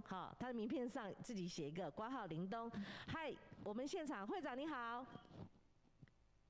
[0.00, 2.70] 东，好，他的名片上自己写一个挂号林东。
[3.06, 3.32] 嗨，
[3.64, 5.04] 我们现场会长你好。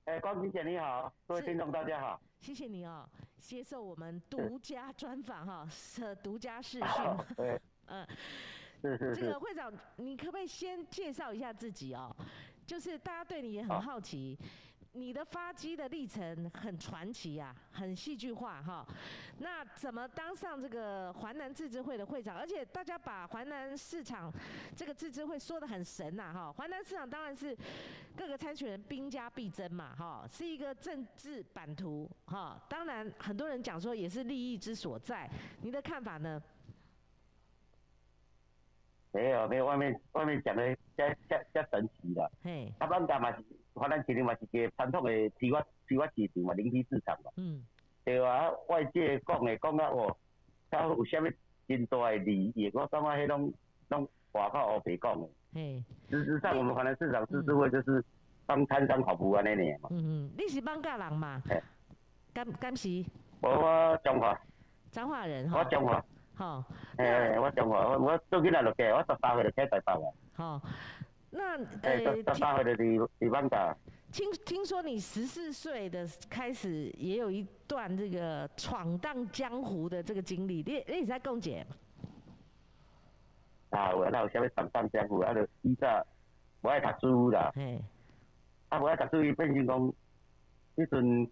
[0.04, 3.08] 哎，光平姐你好，各位听众大家好，谢谢你哦，
[3.38, 6.88] 接受我们独家专访哈， 是独家视讯。
[7.36, 8.06] 对， 嗯，
[8.82, 9.20] 是是是。
[9.20, 12.14] 这个会长，你可不可以先介绍一下自己哦？
[12.66, 14.38] 就是大家对你也很好奇。
[14.92, 18.84] 你的发迹的历程很传奇啊，很戏剧化哈。
[19.38, 22.36] 那怎么当上这个华南自治会的会长？
[22.36, 24.32] 而且大家把华南市场
[24.74, 26.52] 这个自治会说的很神呐哈。
[26.52, 27.56] 华南市场当然是
[28.16, 32.60] 各个参选人兵家必争嘛哈，是一个政治版图哈。
[32.68, 35.30] 当然很多人讲说也是利益之所在，
[35.62, 36.42] 你的看法呢？
[39.12, 42.30] 没有没有，外面外面讲的加加加神奇的。
[42.42, 43.32] 嘿，他们干嘛？
[43.74, 47.30] 华南市场嘛是一个传统的批发批发市场嘛，零批市场嘛。
[47.36, 47.64] 嗯。
[48.04, 50.16] 对啊，外界讲的讲啊哦，
[50.70, 51.24] 他有啥物
[51.68, 53.52] 真大的利益，我感觉迄种
[53.88, 55.28] 拢外口乌白讲的。
[55.54, 55.84] 嘿。
[56.08, 58.02] 事实上，我们华南市场自治会就是
[58.46, 59.88] 帮摊商跑步安尼呢嘛。
[59.92, 61.42] 嗯嗯，你是帮家人嘛？
[61.46, 61.62] 嘿。
[62.32, 63.04] 敢敢是？
[63.42, 64.40] 我中华。
[64.90, 65.58] 彰化人哈。
[65.58, 66.04] 我彰化。
[66.34, 66.64] 好。
[66.96, 70.08] 诶，我中华，我我做囡仔就嫁，我十八岁就嫁台北啊。
[70.34, 70.62] 好。
[71.32, 72.00] 那呃，
[74.12, 81.64] 听听说你十四岁的开始也有一段这个闯荡江湖的这个经历，你你在讲解？
[83.70, 85.20] 啊，我那有啥物闯荡江湖？
[85.20, 86.04] 啊，就以前
[86.60, 87.52] 不爱读书啦，
[88.68, 89.92] 啊，不爱读书，伊变成讲，
[90.76, 91.30] 迄阵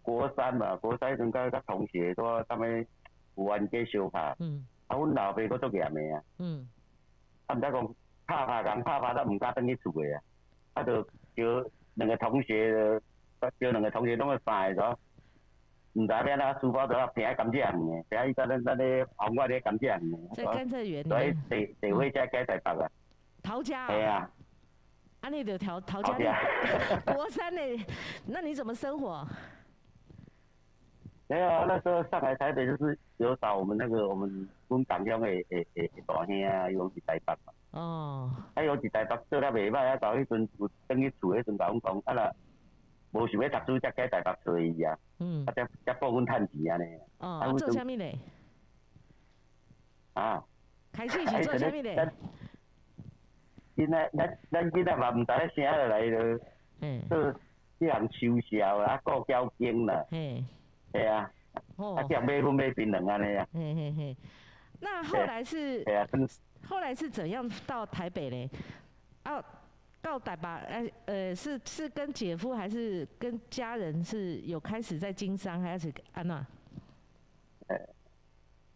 [0.00, 2.86] 国三嘛，国三迄阵甲甲同学都他们
[3.34, 6.66] 玩街相拍，嗯，啊，阮老爸佫做严的啊，嗯，
[7.44, 7.94] 啊，毋知讲。
[8.28, 10.20] 怕怕人怕怕，都唔敢登去厝的啊！
[10.74, 13.00] 啊，就叫两个同学，
[13.58, 14.94] 叫两个同学拢去晒咗，
[15.94, 20.34] 唔知咩啦，书包都要平喺甘蔗园嘅，平喺咱咱咧红外咧甘蔗园嘅。
[20.36, 21.02] 在甘蔗园。
[21.04, 22.90] 所以地地位在改在北啊。
[23.42, 23.88] 陶家。
[23.88, 24.30] 系啊。
[25.22, 26.38] 啊，你就陶陶家。
[27.06, 27.80] 国三嘞，
[28.26, 29.26] 那你怎么生活？
[31.28, 35.44] 没有，那时候上海台北就是有找我们那个我们工党乡的诶
[35.74, 37.52] 诶大兄啊，有去台北嘛。
[37.72, 42.32] 哦，啊，有一台北做了袂歹，啊，到迄阵有等于厝迄阵甲阮讲，啊啦，
[43.12, 44.98] 无想要读书，才改台北做伊啊。
[45.18, 45.44] 嗯。
[45.44, 46.98] 啊，才才帮阮趁钱安尼。
[47.18, 47.28] 哦。
[47.40, 48.18] 啊，做啥物嘞？
[50.14, 50.42] 啊。
[50.92, 52.10] 开始是做啥物嘞？
[53.76, 56.40] 现在咱咱现在嘛毋知咧啥落来了。
[56.80, 57.02] 嗯。
[57.08, 57.34] 做
[57.78, 60.04] 这项秋销啊，过交警啦。
[60.10, 60.42] 嘿。
[60.92, 61.30] 系啊。
[61.76, 61.96] 哦。
[61.96, 63.46] 啊，叫买粉买槟榔安尼啊。
[63.52, 64.16] 嘿嘿嘿。
[64.80, 65.84] 那后来是？
[65.84, 66.06] 对啊，
[66.66, 68.50] 后来是怎样到台北嘞？
[69.24, 69.44] 哦，
[70.00, 76.46] 到台北，哎，呃，是是跟姐夫还是跟家人是有开始在经商，还是安娜？
[77.68, 77.76] 呃，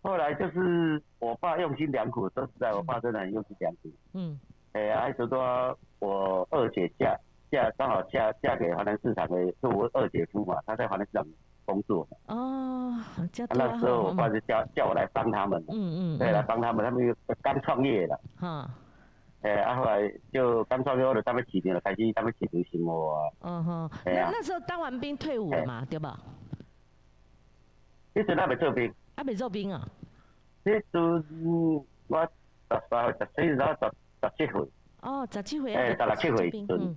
[0.03, 3.91] 后来就是我爸用心良苦，说实在，我爸真的很用心良苦。
[4.15, 4.39] 嗯。
[4.73, 7.15] 哎，还是说我二姐嫁
[7.51, 11.27] 嫁刚好嫁嫁给华南市场的，是我二姐夫嘛，他在华南市场。
[11.65, 12.07] 工作。
[12.27, 12.95] 哦，
[13.51, 18.71] 那时候我爸就叫叫我来帮他们，嗯嗯，对，来帮他们，他们又刚创业了，哈，
[19.43, 26.19] 哎，后来就刚创业后，他们几年了，开始他们起步生活啊，嗯哼，那那时候当完兵退伍了嘛，对吧？
[28.15, 29.89] 一直还没做兵，还没做兵啊？
[30.65, 31.23] 那时候
[32.09, 32.23] 我
[32.71, 34.69] 十三、十四、十十七岁，
[35.01, 36.97] 哦，十七岁，哎，十六七岁，嗯，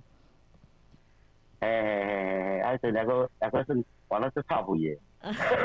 [1.60, 3.84] 哎哎哎哎，还是那个那个是。
[4.08, 4.84] 完了是差不多，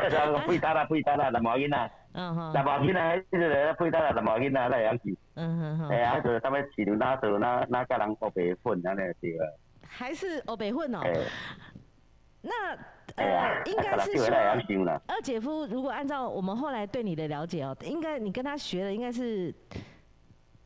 [0.09, 5.15] 然后配搭啦，配搭啦，蓝毛巾啦，蓝毛巾啦，一直在配搭啦，蓝毛巾啦，那样子。
[5.35, 5.89] 嗯哼哼。
[5.89, 9.53] 哎，还是他们起牛那时候那那个人欧北混那那些个。
[9.87, 11.01] 还是欧北混哦。
[12.41, 12.75] 那
[13.17, 14.35] 呃，应该是说，
[15.05, 19.53] 二姐夫如果按照我们后来对你的了解哦，应该你跟他学的应该是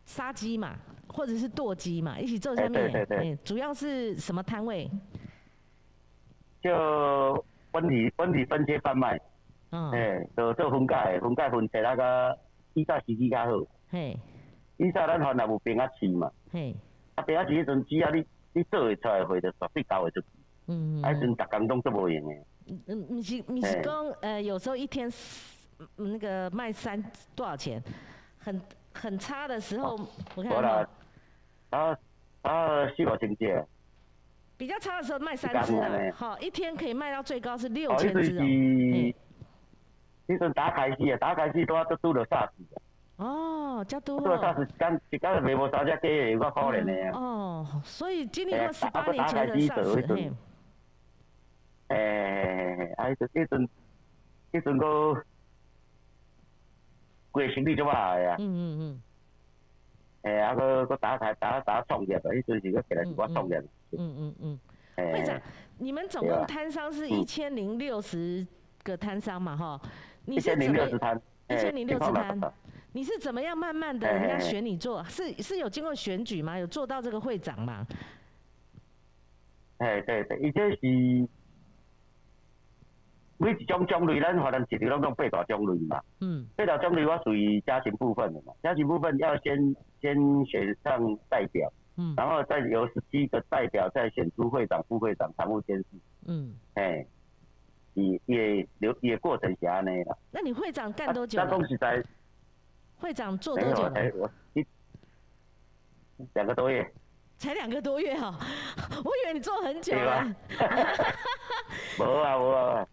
[0.06, 0.78] 杀鸡嘛，
[1.10, 2.72] 或者是剁鸡嘛，一起做下面。
[2.72, 3.36] 对对对。
[3.44, 4.90] 主要是什么摊位？
[6.70, 7.46] 就。
[7.76, 9.20] 分体分体分切贩卖，
[9.72, 12.40] 嗯，诶，做做分解，分解分切那个
[12.74, 13.52] 依照时机较好，
[13.92, 14.18] 嘿，
[14.78, 16.74] 依照咱原来有变啊市嘛，嘿，
[17.16, 20.28] 啊变啊市迄阵只要你你做会出来，会就绝对交会出去，
[20.68, 22.46] 嗯嗯，啊，迄阵逐工拢做无用诶，
[22.88, 25.12] 嗯，毋是毋是讲，呃，有时候一天
[25.98, 27.04] 那个卖三
[27.36, 27.84] 多少钱，
[28.40, 28.62] 很
[28.94, 30.00] 很差的时候，
[30.36, 30.88] 我看啊
[31.72, 31.98] 啊
[32.44, 33.66] 啊，四五千只。
[34.58, 38.44] 比较差的时候卖三只啊，好，一天可以卖到最高是六千只哦。
[40.28, 42.54] 你阵打开机啊，打开机都要都拄了啥子
[43.18, 44.20] 哦，加多。
[44.20, 44.68] 拄了啥子？
[44.78, 47.12] 刚一刚卖无三只鸡，有够可怜的啊。
[47.20, 50.34] 哦，所以经历过十八年前的啥子？
[51.90, 53.70] 诶，啊，迄阵，迄阵，
[54.54, 55.24] 迄阵个
[57.32, 58.36] 规生理就歹个啊。
[58.40, 59.02] 嗯嗯嗯。
[60.24, 63.60] 哎，啊，佮佮打开打打创业啊，迄阵是佮起来是我创业。
[63.60, 64.60] 嗯嗯嗯嗯嗯。
[64.98, 65.42] 会长，
[65.78, 68.46] 你们总共摊商是一千零六十
[68.84, 69.56] 个摊商嘛？
[69.56, 69.82] 哈，
[70.26, 71.22] 一千零六十摊。
[71.50, 72.40] 一千零六十摊。
[72.94, 75.04] 你是怎么样慢慢的人家选你做？
[75.04, 76.58] 是是有经过选举吗？
[76.58, 77.86] 有做到这个会长吗？
[79.80, 80.78] 哎，对对，伊这是
[83.38, 86.02] 每一种种类，咱华南市场拢讲八大种类嘛。
[86.22, 86.48] 嗯。
[86.56, 90.16] 八大种类我属于家庭部分的嘛，家庭部分要先先
[90.46, 95.86] 选上代表，嗯，然后再由十七个代表再选出会长、副会长、常务监事。
[96.28, 96.54] 嗯。
[96.74, 97.06] 哎，
[97.94, 100.18] 也也流也过程是安尼啦。
[100.32, 101.40] 那你会长干多久？
[101.40, 102.04] 那恭喜在。
[102.98, 103.84] 会长做多久？
[103.96, 104.66] 哎我一
[106.34, 106.86] 两个多月。
[107.38, 108.34] 才两个多月哈，
[109.04, 110.36] 我以为你做很久了。
[112.00, 112.88] 无啊 无啊。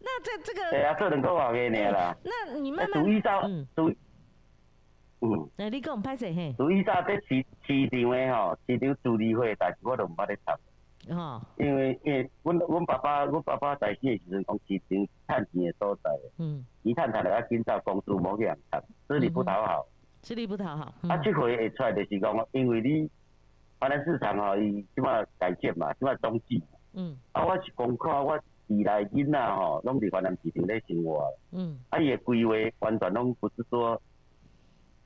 [0.00, 0.70] 那这这个。
[0.70, 2.16] 对啊，做两个月年啦。
[2.22, 3.02] 那你慢慢。
[3.02, 3.42] 注意到，
[3.74, 3.98] 注意。
[5.20, 5.48] 嗯。
[5.56, 6.54] 那你讲歹势嘿。
[6.56, 10.56] 注意到这市市场诶吼，市场处理会，但是我都唔捌咧插。
[11.14, 11.40] 哦。
[11.58, 16.10] 因为因为，阮阮爸爸阮爸爸在世诶时阵讲市场趁钱诶所在。
[16.38, 16.64] 嗯。
[16.82, 19.86] 伊趁趁来啊，今早公司无去人趁，吃力不讨好。
[20.22, 20.92] 吃力不讨好。
[21.08, 23.10] 啊，即回会出来就是讲，因为你。
[23.80, 26.60] 华南市场吼，伊即马改建嘛，即马冬季。
[26.94, 27.16] 嗯。
[27.30, 28.36] 啊，我是讲看我
[28.66, 31.24] 未来囡仔吼，拢伫华南市场咧生活。
[31.52, 31.78] 嗯。
[31.90, 34.00] 啊，伊诶规划完全拢不是说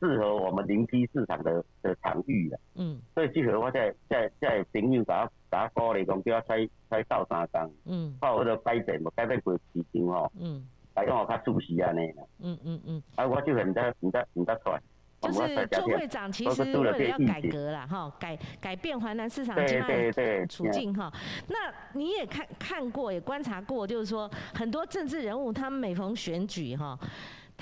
[0.03, 2.59] 适合我们零批市场的的场域啦。
[2.75, 3.01] 嗯。
[3.15, 7.73] 所以即回我在在在朋友甲我甲我鼓励讲，叫我采采到三工。
[7.87, 8.17] 嗯。
[8.21, 10.33] 靠我个改变，无改变过市场吼。
[10.41, 10.67] 嗯。
[10.97, 12.25] 来讲我较舒适安尼啦。
[12.41, 13.03] 嗯嗯嗯。
[13.15, 14.83] 啊，我就很得，唔得，唔得出来。
[15.23, 21.13] 就是做会长，其实为了要改革了哈，改改变华南市场经济处境哈。
[21.47, 26.99] 那你也看看过，也观察过，就是说很多政治人物，他们每逢选举哈，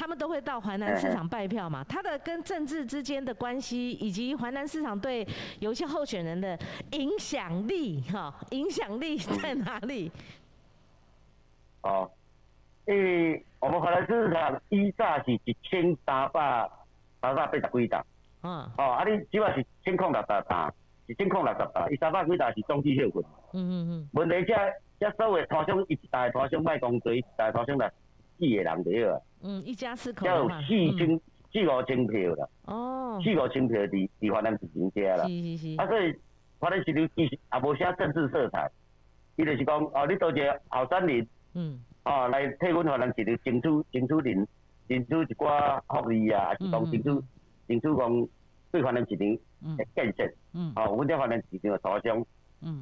[0.01, 1.85] 他们都会到淮南市场 拜票嘛。
[1.85, 5.27] 他的跟政治之间的关系，以及淮南市场对
[5.59, 6.59] 有些候选人的
[6.93, 10.11] 影响力哈，影响力在哪里？
[11.83, 12.11] 哦，
[12.87, 16.71] 因为我们华南市场一炸是一千三百。
[17.23, 18.03] 三百八十几档，
[18.43, 20.73] 嗯，哦，啊，你主要是千空六十档，
[21.07, 24.09] 是千空六十档，伊三百几档是中期休困，嗯嗯嗯。
[24.15, 24.55] 问题这
[24.99, 27.93] 这所谓拖箱一台拖箱卖公司，一台拖箱来
[28.41, 29.21] 四个人对啊。
[29.43, 30.67] 嗯，一家四口要有四
[30.97, 31.21] 千
[31.53, 32.49] 四五千票啦。
[32.65, 33.21] 哦。
[33.23, 35.29] 四五千票伫伫华南市场家啦。
[35.29, 35.77] 是是是。
[35.77, 36.15] 啊，所以
[36.59, 38.69] 华南市场其实也无啥政治色彩，
[39.37, 44.49] 伊就是讲哦，你多一个后生人，嗯，哦，来替阮华南市场争取争取人。
[44.89, 47.23] 争取一寡福利啊，还是讲争取争
[47.69, 48.29] 取讲
[48.73, 52.27] 对华南市场的建设，嗯哦，阮在华南市场的图像，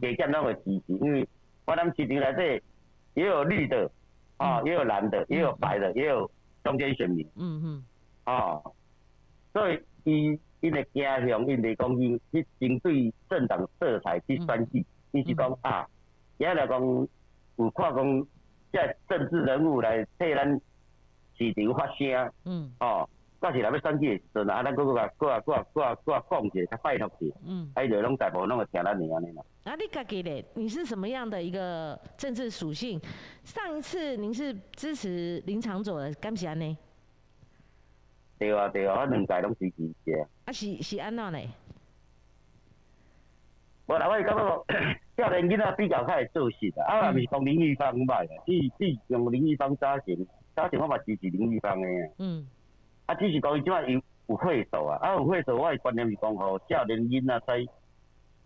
[0.01, 1.29] 加减拢会支持，因为
[1.67, 2.65] 华南市场内底
[3.13, 3.91] 也有绿的，
[4.39, 6.29] 啊，也有蓝的，也有白的，也有
[6.65, 7.85] 中间选民，嗯嗯，
[8.25, 8.61] 啊，
[9.53, 15.87] 所以伊伊的家乡，因为讲伊去针对政党色彩去选举，伊是讲啊，
[16.39, 16.81] 也来讲
[17.57, 18.23] 有看讲
[18.73, 20.61] 即政治人物来替咱。
[21.41, 23.09] 市场发声，嗯，哦，
[23.41, 29.43] 到时来要选举的时阵，啊，咱搁搁啊搁啊搁啊搁啊搁啊讲者，较拜托者，嗯，啊，伊就拢大部分拢会听咱的安尼啦。
[29.65, 33.01] 啊，你家己咧，你是什么样的一个政治属性？
[33.45, 36.77] 上一次您是支持林长佐的，敢是安尼？
[38.39, 40.27] 对啊对啊，我两届拢支持者。
[40.45, 41.39] 啊是是安怎呢？
[43.87, 44.65] 无啦我是感觉，
[45.17, 50.17] 少年囡仔比较较会做事啊，啊，毋是讲林玉芳歹啊，只只用林玉芳早前。
[50.57, 52.45] 早前我嘛支持林玉芳的，嗯，
[53.09, 57.67] 啊，只是讲伊即摆有有会手啊，啊有会手，我的观念是讲吼，少年囡仔在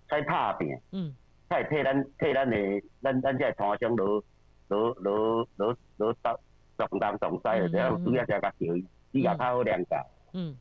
[0.09, 1.12] 在拍拼，嗯，
[1.49, 2.57] 才会替咱替咱的
[3.02, 4.23] 咱咱这摊商落
[4.69, 6.38] 落落落落重
[6.78, 10.57] 重担重灾的，然后主要是甲教育，比较较好谅解，嗯，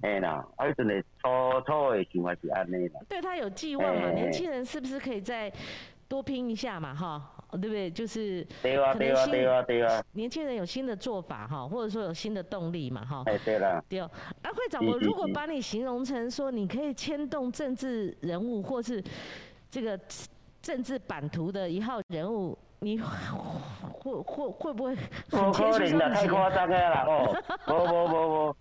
[0.00, 1.28] 哎啦，啊，迄阵的初
[1.64, 3.00] 初的想法是安尼啦。
[3.08, 4.10] 对他有寄望嘛？
[4.10, 5.52] 年轻人是不是可以再
[6.08, 6.92] 多拼一下嘛？
[6.92, 7.37] 哈。
[7.52, 7.90] 对不对？
[7.90, 10.02] 就是对啊，对啊，对啊，对啊。
[10.12, 13.22] 年轻人有新的做法哈，或者说有新的动力嘛哈。
[13.26, 13.82] 哎，对了。
[13.88, 14.10] 对哦，
[14.42, 19.02] 啊，会长，我如果把你形容成说，你可以牵动政治人物，或是
[19.70, 19.98] 这个
[20.60, 22.56] 政治版图的一号人物。
[22.80, 22.96] 你
[23.92, 24.94] 会会会不会？
[25.30, 27.36] 不可能啦，太夸张个啦哦！
[27.66, 28.56] 无无无无，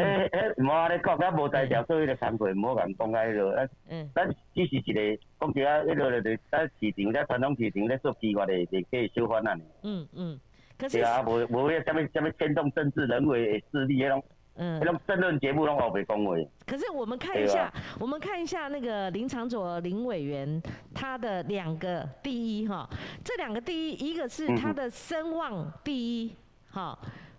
[0.00, 3.68] 诶诶，无安尼讲，咱无在条，所以咧惭愧，唔好咁讲喺度。
[3.88, 4.08] 嗯。
[4.14, 5.00] 咱只是一个
[5.40, 9.58] 讲起啊，迄个咧，咱市场咧传统市场咧做计划咧，就可以小翻啊。
[9.82, 10.38] 嗯嗯。
[10.78, 10.98] 可是。
[10.98, 13.40] 对啊，无无迄什么什么牵动政治人物的
[13.72, 14.22] 势力迄种。
[14.60, 16.46] 嗯，那种争论节目拢好被恭维。
[16.66, 20.62] 可是我们看一下，我们看一下那个林长佐林委员
[20.94, 22.86] 他的两个第一哈，
[23.24, 26.36] 这两个第一，一个是他的声望第一，
[26.70, 26.96] 哈，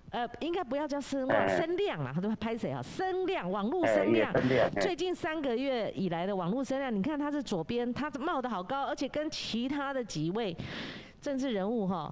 [0.10, 2.82] 呃，应该不要叫声望，声量啊，他都拍谁啊？
[2.82, 4.34] 声量，网络声量。
[4.80, 10.58] 最近三个月以来的网络声量，你看他是左边，他冒的好高，而且跟其他的几位
[11.22, 12.12] 政治人物哈，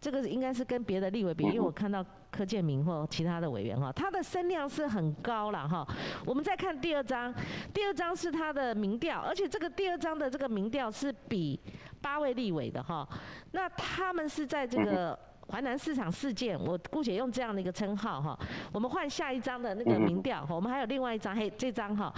[0.00, 5.86] 这个应该是跟别的立委比，因为我看到柯建明或其他的委员哈，他的声量是很高了哈。
[6.24, 7.34] 我们再看第二张，
[7.72, 11.58] 第二张是他的民调，而且这个第二张的这个民调是比
[12.00, 13.08] 八位立委的哈，
[13.52, 15.18] 那他们是在这个。
[15.50, 18.38] 淮南市场事件，我姑且用这样的一个称号哈。
[18.70, 22.12] 我们换下一张的那个民调，我们还有另外一张，嘿，这张哈，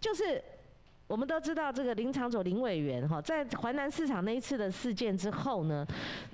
[0.00, 0.42] 就是
[1.06, 5.86] 我们都知道这个林长佐林委员哈，在淮南市场那一次的事件之后呢，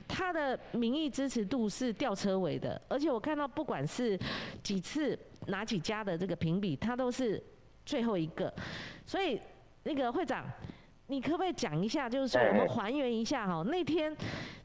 [0.07, 4.19] 他的民意支持度是吊车尾的，而且我看到不管是
[4.63, 7.43] 几次哪几家的这个评比，他都是
[7.85, 8.53] 最后一个。
[9.05, 9.41] 所以
[9.83, 10.45] 那个会长，
[11.09, 14.17] 你可不可以讲一下，就是说我们还原一下哈，那天。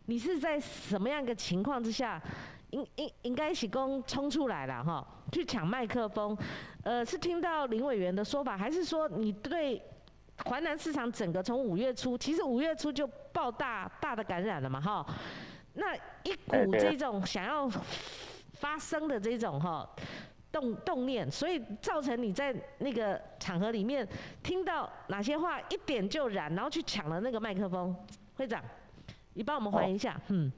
[0.08, 2.22] 你是在什么样一个情况之下，
[2.70, 6.38] 应应应该是公冲出来了哈，去抢麦克风，
[6.84, 9.82] 呃，是听到林委员的说法，还是说你对
[10.44, 15.06] 淮南市场整个从五月初，其实五月初就爆大大的感染了嘛哈，
[15.74, 17.70] 那一股这种想要
[18.54, 19.90] 发生的这种哈
[20.52, 24.08] 动动念，所以造成你在那个场合里面
[24.44, 27.96] 听到哪些话一点就燃，然后去抢了那个麦克风，
[28.36, 28.64] 会长。
[29.34, 30.52] 你帮我们还一下，嗯。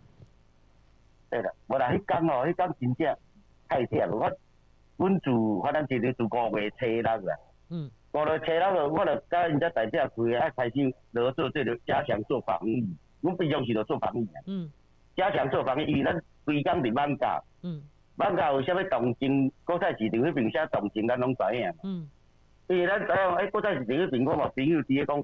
[1.30, 3.18] 对的，我来迄天哦，迄天真正
[3.68, 4.16] 太热了。
[4.16, 4.32] 我，
[4.98, 7.38] 阮住反正就是住五月初六啦。
[7.70, 7.90] 嗯。
[8.14, 12.84] 五月初六，我就甲人家代表开啊，开始落做这个加强做防疫。
[13.22, 14.42] 阮平常时就做防疫啊。
[14.46, 14.72] 嗯。
[15.16, 17.42] 加强做防疫，因为咱规工伫万家。
[17.64, 17.82] 嗯。
[18.16, 21.74] 万家有啥物动静，国菜市场迄边啥动静，咱拢知影。
[21.84, 22.10] 嗯。
[22.68, 25.24] 因为咱知影，哎，国菜市场迄边我嘛朋友伫咧讲。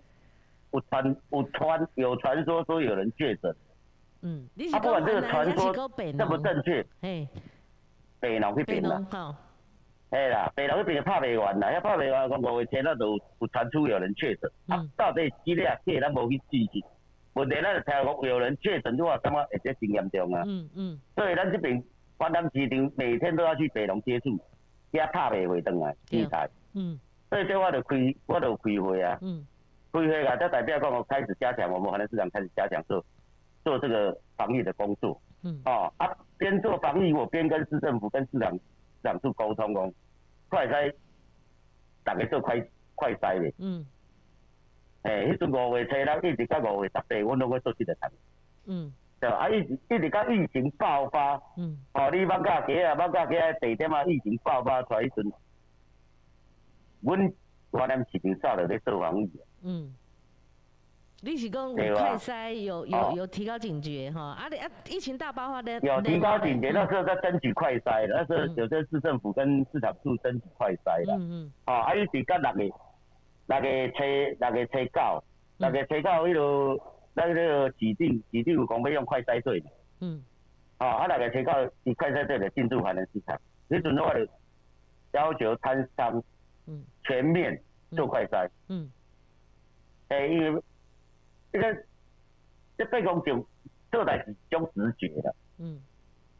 [0.73, 3.55] 有传有传有传说说有人确诊，
[4.23, 7.27] 嗯，他不管这个传说正不正确，哎，
[8.19, 8.99] 北农去边啦，
[10.13, 15.75] 哎啦，北农去边拍未完啦，要拍未完，讲五月前那都有传出有人确诊，啊，到底几例啊？
[15.84, 16.86] 这咱无去注意，
[17.34, 21.84] 问题咱就听讲有人确诊，就话感觉会得真严重啊，嗯嗯，所以咱这边
[22.17, 24.39] 华南市场每天都要去北龙接触，
[24.91, 29.46] 遐拍未回转来器材，嗯，所以这我就开我就开会啊，嗯。
[29.91, 30.36] 开会啊！
[30.38, 33.05] 这代表讲我开始加强，我们华南市场开始加强做
[33.63, 35.22] 做这个防疫的工作。
[35.43, 35.62] 嗯。
[35.65, 38.60] 哦啊，边做防疫，我边跟市政府、跟市长、
[39.03, 39.93] 市长处沟通讲，
[40.48, 40.93] 快筛，
[42.05, 42.57] 大家做快
[42.95, 43.53] 快筛的。
[43.57, 43.86] 嗯。
[45.01, 48.10] 诶，迄阵五月初六一直到五月十八，我拢会做这个谈。
[48.65, 48.93] 嗯。
[49.19, 51.41] 对啊，一直一直到疫情爆发。
[51.57, 51.77] 嗯。
[51.93, 55.33] 哦，你放假期啊，放假期啊，地点啊，疫情爆发出来迄阵，
[57.01, 57.33] 阮
[57.72, 59.29] 华南市场早就咧做防疫。
[59.63, 59.93] 嗯，
[61.25, 64.36] 你是讲快筛有有有提高警觉哈？
[64.38, 71.13] 啊，你啊，疫情大爆发的有提高警觉，那时候在争取快筛，那时候有些市政府跟市场处争取快筛的。
[71.13, 71.53] 嗯嗯。
[71.65, 72.74] 哦，啊，伊是甲六月
[73.48, 74.03] 六月初
[74.38, 75.24] 六月初九，
[75.60, 79.63] 六月初九迄落咱迄个指定指定有讲要用快筛队。
[80.01, 80.22] 嗯。
[80.80, 83.39] 哦，啊，六月初九以快筛队的进驻华南市场，
[83.70, 84.27] 你阵我就
[85.13, 86.22] 要求摊商
[86.68, 87.58] 嗯全面
[87.92, 88.46] 做快筛。
[88.68, 88.92] 嗯。
[90.10, 90.62] 诶，因为
[91.53, 91.83] 这个
[92.77, 93.48] 这八公就
[93.91, 95.31] 做代是种直觉啦。
[95.60, 95.79] 嗯。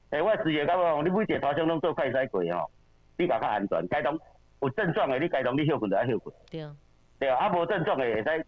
[0.10, 2.70] 诶，我直觉感觉讲，你每一个头像拢做快筛过吼，
[3.16, 3.88] 比较较安全。
[3.88, 4.20] 该当
[4.62, 6.36] 有症状的，你该当你休困就要休困。
[6.50, 6.76] 对啊。
[7.20, 8.46] 对啊，啊无症状的会使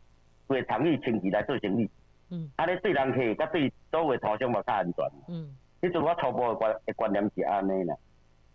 [0.48, 1.90] 为长期长期来做生意。
[2.32, 2.52] 嗯。
[2.56, 5.06] 安尼对人客甲对周围头像嘛较安全。
[5.28, 5.56] 嗯。
[5.82, 7.96] 迄阵我初步的观观念是安尼啦。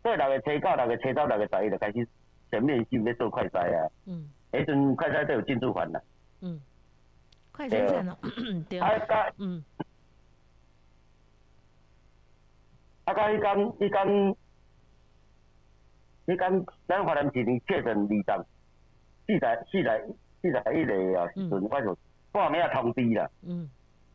[0.03, 2.09] 所以六月初九、六月初十、六月十一就开始
[2.51, 3.89] 全面性咧做快筛啊。
[4.07, 4.29] 嗯。
[4.53, 6.01] 迄阵快筛都有进驻款啦。
[6.43, 6.61] 嗯，
[7.69, 8.79] 对。
[8.79, 9.65] 啊，甲嗯，
[13.05, 14.07] 啊，甲迄讲，迄讲，
[16.27, 18.47] 迄讲，咱华南一年确诊二十、
[19.27, 21.99] 四十、四十、四十一个啊，时阵我就
[22.33, 23.29] 半暝啊通知啦。
[23.43, 23.69] 嗯。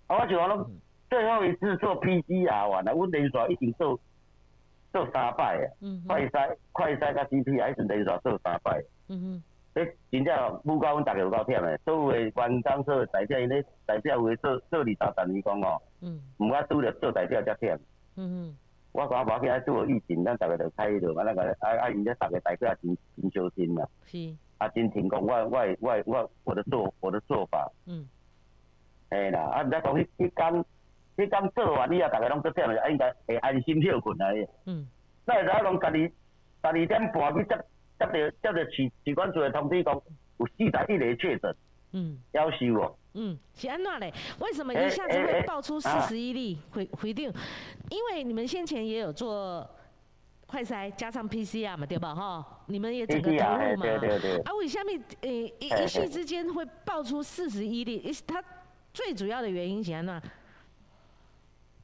[0.08, 0.70] 啊，我就讲拢
[1.10, 4.00] 最后一次做 PCR 完了，阮连续已经做
[4.94, 5.68] 做三摆啊。
[5.82, 6.04] 嗯。
[6.08, 8.84] 快筛、快筛甲 CT 还是连续做三摆。
[9.10, 9.44] 嗯哼。
[9.76, 17.78] 诶，真正不到阮逐个有够忝诶，所有诶员工做代表，因咧代表为做做二三十年讲哦，嗯，毋敢拄着做代表才忝。
[18.16, 18.58] 嗯嗯。
[18.94, 23.86] 我讲无要紧，啊做疫情，咱逐个着开着，啊那个啊啊，因咧逐个代表也真真小心啦。
[24.06, 24.34] 是。
[24.58, 27.70] 啊，真听讲，我我我我我的做我的做法。
[27.86, 28.08] 嗯。
[29.12, 30.66] 嘿啦，啊，再讲迄迄工，
[31.18, 34.28] 迄工做完以后，逐个拢做忝诶，应该会安心休困啊。
[34.66, 34.88] 嗯。
[35.26, 36.14] 那会使讲家己，十
[36.62, 37.66] 二点半去接。
[38.00, 39.94] 接着接到市市管处的通知讲，
[40.38, 41.56] 有四十一例确诊，
[41.94, 42.96] 嗯，夭寿哦。
[43.14, 44.14] 嗯，是安怎嘞？
[44.40, 47.32] 为什么一下子会爆出四十一例回回定？
[47.90, 49.66] 因为你们先前也有做
[50.46, 52.14] 快筛加上 PCR 嘛，对吧？
[52.14, 53.82] 哈，你们也整个投入嘛。
[53.84, 58.12] 对对对啊，为下面呃一一夕之间会爆出四十一例？
[58.28, 58.44] 它
[58.94, 60.22] 最主要的原因是安怎？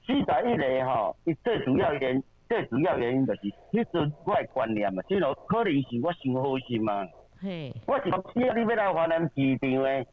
[0.06, 3.42] 四十一例吼，伊最主要原最主要原因就是
[3.72, 7.08] 迄阵我的观念嘛，即落可能是我想好心嘛。
[7.42, 10.06] 嘿，我是讲只要你要来华南市场的，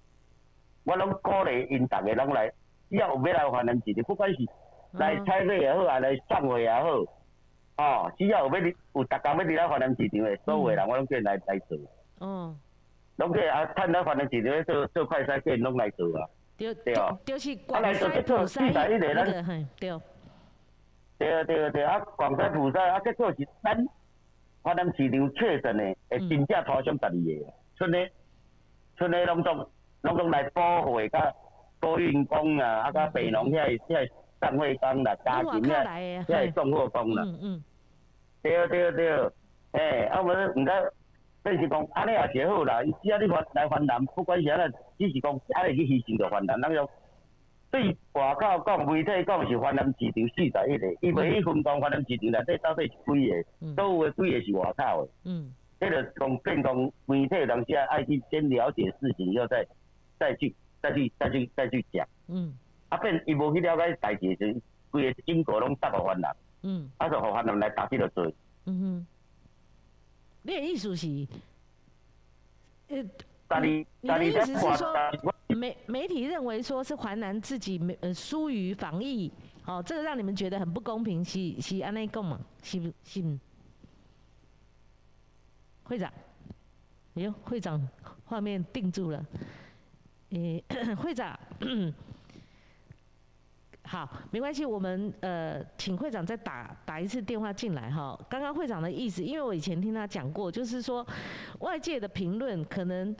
[0.84, 2.48] 我拢鼓励因逐个拢来，
[2.88, 4.38] 只要有要来华南市场，不管是
[4.92, 6.88] 来采买也好，啊来送货也好，
[7.78, 11.76] 哦，只要有要有逐工要嚟来华南市场的，所有人我拢叫来来做。
[12.20, 12.54] 哦。
[13.16, 16.24] 拢叫啊，趁到华南市场做做快餐店拢来做啊。
[16.56, 20.00] 对对，就是广西普西那个，对。
[21.18, 23.76] 对对对，啊，广西普西啊，结果是咱
[24.62, 28.08] 华南市场确诊的，会真正拖上十二个，剩的
[28.96, 29.68] 剩的拢总
[30.02, 31.32] 拢总来补货，甲
[31.80, 34.08] 补运工啊，啊，甲北农遐遐
[34.40, 37.24] 上货工啦，家禽遐遐送货工啦。
[37.26, 37.64] 嗯嗯。
[38.42, 39.30] 对对对，
[39.72, 40.72] 哎，啊，我唔知。
[41.44, 42.82] 就是讲，安尼也是好啦。
[43.02, 46.60] 只要你翻来翻南，不管是安怎，只是讲安尼去牺牲着翻南。
[46.60, 46.86] 咱用
[47.70, 55.10] 对外口讲媒体讲是华南市场四十一个，伊袂去分钟华南市场内底到底是几个，所有的几个是外口的。
[55.24, 55.54] 嗯。
[55.78, 56.74] 迄个从变讲
[57.06, 59.66] 媒体人先爱去先了解事情，以后再
[60.18, 62.06] 再去再去再去再去讲。
[62.28, 62.56] 嗯。
[62.88, 64.60] 啊变伊无去了解代志时，
[64.90, 66.34] 规个经过拢搭互华南。
[66.62, 66.90] 嗯。
[66.96, 68.26] 啊就互华南来打起着做。
[68.64, 69.06] 嗯哼。
[70.42, 71.06] 你的意思是，
[72.88, 73.04] 呃，
[73.60, 74.94] 你的意思是说，
[75.48, 79.32] 媒媒体认为说是淮南自己没呃疏于防疫，
[79.64, 82.38] 哦，这个让你们觉得很不公平，是是安内讲嘛？
[82.62, 83.38] 是是？
[85.84, 86.12] 会长，
[87.14, 87.88] 哎呦，会长
[88.26, 89.24] 画面定住了，
[90.30, 90.62] 诶，
[91.00, 91.38] 会长。
[93.98, 98.16] 好，没关系，我们呃，请会长再打打一次电话进来哈。
[98.30, 101.04] 刚刚会长的意思，因为我以前听他讲过，就是说
[101.58, 103.12] 外界的评论可能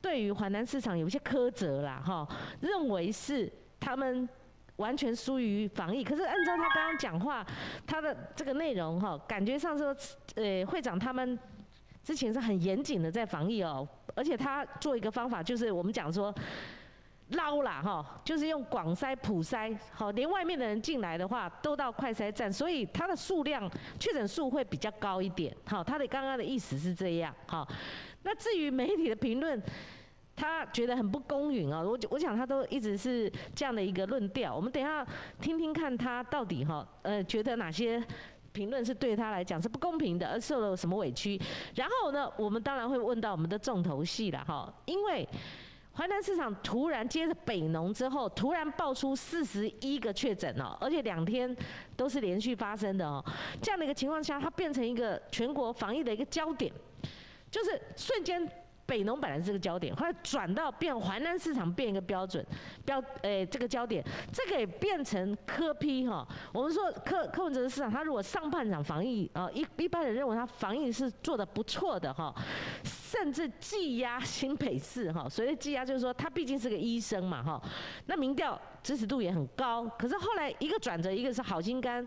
[0.00, 2.28] 对于华南市场有一些苛责啦哈，
[2.60, 4.28] 认为是他们
[4.76, 6.04] 完全疏于防疫。
[6.04, 7.44] 可是按照他刚刚讲话，
[7.84, 9.92] 他的这个内容哈，感觉上说，
[10.36, 11.36] 呃，会长他们
[12.04, 16.32] 之前是很严谨的在防疫哦，而且他做一个方法，就是我们讲说。
[17.34, 25.54] 捞啦哈，就是用广筛普筛，好，连外面的人进来的话都到快筛站，所以它的数量确诊数会比较高一点。
[25.66, 27.34] 好，他的刚刚的意思是这样。
[27.46, 27.66] 好，
[28.22, 29.62] 那至于媒体的评论，
[30.34, 31.82] 他觉得很不公允啊。
[31.82, 34.54] 我我想他都一直是这样的一个论调。
[34.54, 35.06] 我们等下
[35.40, 38.02] 听听看他到底哈，呃，觉得哪些
[38.52, 41.40] 评论是对他来讲是不公平的，而受了什么委屈。
[41.74, 45.28] 然后呢，我们当然会问到我们的重头戏了哈，因为。
[45.96, 51.56] 淮南市场突然接着北农之后，突然爆出四十一个确诊哦，而且两天
[51.96, 53.24] 都是连续发生的哦。
[53.62, 56.72] 这样的一个情况下，它变成一个全国防疫的一个焦点，
[57.50, 58.50] 就是瞬间。
[58.86, 62.44] 北农本来是个焦点，后来转到变淮南市场变一个标准
[62.84, 66.26] 标，诶这个焦点，这个也变成科批哈。
[66.52, 72.34] 我们说科科文哲的市场，他如果上半场防疫啊，一一般人认为他防疫是做的不错的哈，
[72.84, 75.28] 甚至技压新北市哈。
[75.28, 77.62] 所谓技压就是说他毕竟是个医生嘛哈，
[78.06, 79.84] 那民调支持度也很高。
[79.98, 82.06] 可是后来一个转折，一个是好心肝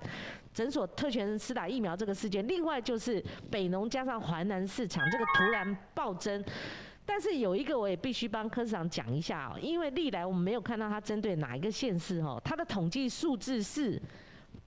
[0.54, 6.42] 诊所特权施打疫苗这个事件，另外就是北农加上华南市场这个突然暴增。
[7.06, 14.02] 但是有一个我也必须帮科长讲一下哦，因为历来我们没有看到他针对哪一个县市哦，他的统计数字是。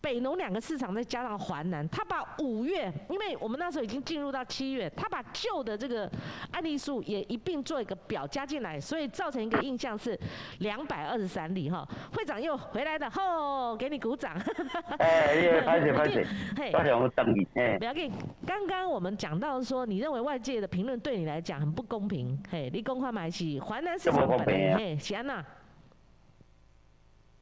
[0.00, 6.10] 北农两个市场再加上华南，他把五月，因为我们那时候已经进入到七月，他把旧的这个
[6.52, 10.18] 案例数也一并做一个表加进来，所以造成一个印象是
[10.60, 11.86] 两百二十三例哈。
[12.12, 14.34] 会长又回来了，吼，给你鼓掌。
[14.98, 17.44] 哎，拍谢拍谢， 嘿，拍谢我等你。
[17.78, 18.10] 不要紧，
[18.46, 25.44] 刚刚我们讲到说，你认为外界的评论对你来讲很不公平，嘿，你公开买起华南市场本来嘿，是安娜？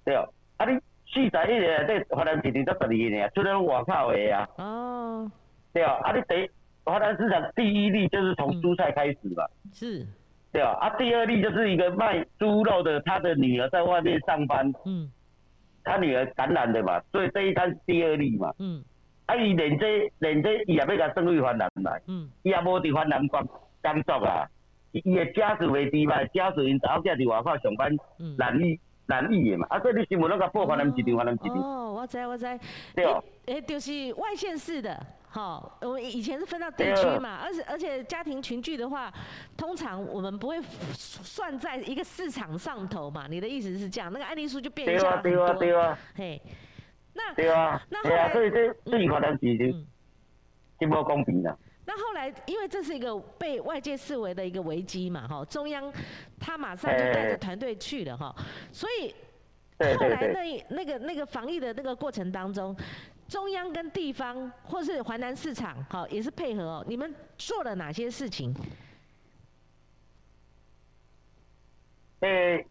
[0.05, 0.77] 对哦，啊你。
[1.19, 4.49] 四十一个在华南市场才十二个呢，出了外口的啊。
[4.57, 5.31] 哦。
[5.73, 6.49] 对啊，啊你第
[6.85, 9.45] 华南市场第一例就是从蔬菜开始嘛。
[9.73, 10.07] 是。
[10.53, 14.73] 对啊，啊第二例就是一个卖猪肉的，他的女儿在外面上班。
[14.87, 15.11] 嗯。
[15.83, 18.55] 他女儿感染的嘛，所以这一单第二例嘛。
[18.61, 18.85] 嗯。
[19.27, 22.01] 啊伊连这连这伊也要甲送去华南来。
[22.07, 22.31] 嗯。
[22.45, 23.45] 伊也无伫华南工
[23.83, 24.47] 工作啊，
[24.93, 27.91] 伊的家属袂伫嘛，家属因查某囝伫外口上班，
[28.39, 28.79] 难以。
[29.09, 31.59] 难易的嘛，啊，所以你新闻那个报华南市场，华南市场。
[31.59, 32.61] 哦，我知我知。
[32.95, 33.25] 对哦。
[33.47, 39.11] 诶，就是外县市的，好，我们以前是分到地区嘛，而且而且家庭群聚的话，
[39.57, 40.61] 通常我们不会
[40.93, 43.27] 算在一个市场上头嘛。
[43.29, 45.33] 你的意思是这样，那个案例数就变一下很多。
[45.33, 45.99] 对啊，对啊。
[46.15, 46.43] 嘿，
[47.15, 49.85] 那对啊，那后来，所以这这华南市场。
[50.79, 51.57] 真无公平啊。
[51.89, 55.91] 那后来，因为这是一个被外界视为的一个危机嘛，哈，中央
[56.39, 58.37] 他马上就带着团队去了，哈，
[58.71, 59.15] 所以
[59.97, 62.77] 后来那那个那个防疫的那个过程当中，
[63.27, 68.55] 中央跟地方或是淮南市场，哈，也是配合哦，你们做了哪些事情？
[72.21, 72.67] 诶，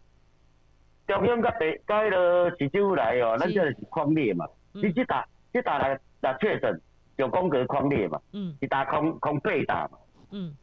[1.08, 6.80] 中央甲北甲迄个市州来哦，咱这是框列嘛，你即打即打来来确诊。
[7.18, 9.98] 九宫格框列嘛，嗯一打空空背打嘛，
[10.32, 10.56] 嗯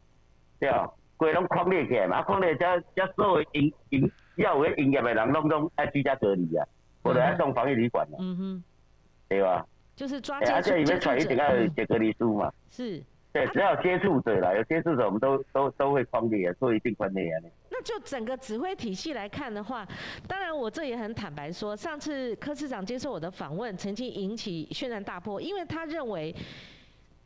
[0.59, 6.65] 对啊，规拢框列起来嘛，啊框列遮遮所有营营要有营业的人拢拢爱居家隔离啊，
[7.03, 8.17] 或者爱送防疫旅馆嘛，
[9.27, 9.65] 对吧？
[9.95, 10.55] 就是抓接触者。
[10.55, 12.51] 而且里面传一定要有隔离书嘛。
[12.69, 13.01] 是。
[13.31, 17.43] 对，只要接触者啦，有接触者我们都都都会框列，做一定框列啊。
[17.77, 19.85] 那就整个指挥体系来看的话，
[20.29, 26.33] 当然我这也很坦白说，上次柯市长接受我的访问，曾经引起轩然大波，因为他认为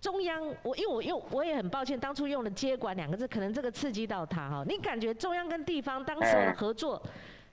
[0.02, 4.64] 中央，我因为我用我也很抱歉，当初用了接管两个字，可能这个刺激到他哈。
[4.68, 7.00] 你感觉中央跟地方当时的合作，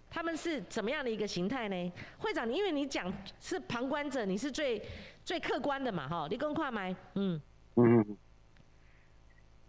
[0.08, 1.92] 他们是怎么样的一个形态呢？
[2.16, 4.80] 会长，因为你讲是旁观者，你是最
[5.22, 6.26] 最客观的嘛哈？
[6.30, 7.38] 你跟快麦，嗯
[7.74, 8.16] 嗯。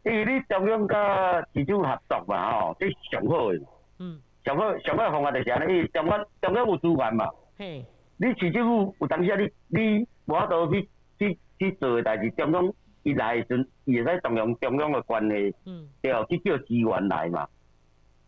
[0.08, 3.60] 因为你中央甲市州合作嘛吼，这上好诶。
[4.00, 4.18] 嗯。
[4.46, 7.30] 上好上好方法就是安尼，因为中央中央有资源嘛。
[7.58, 7.86] 嘿。
[8.16, 10.88] 你市政府有当时啊，你你无法度去
[11.20, 15.54] 去去做诶代志，中央伊来时阵，伊会使动用中央诶关系。
[15.66, 15.90] 嗯。
[16.02, 17.46] 对哦，去叫资源来嘛。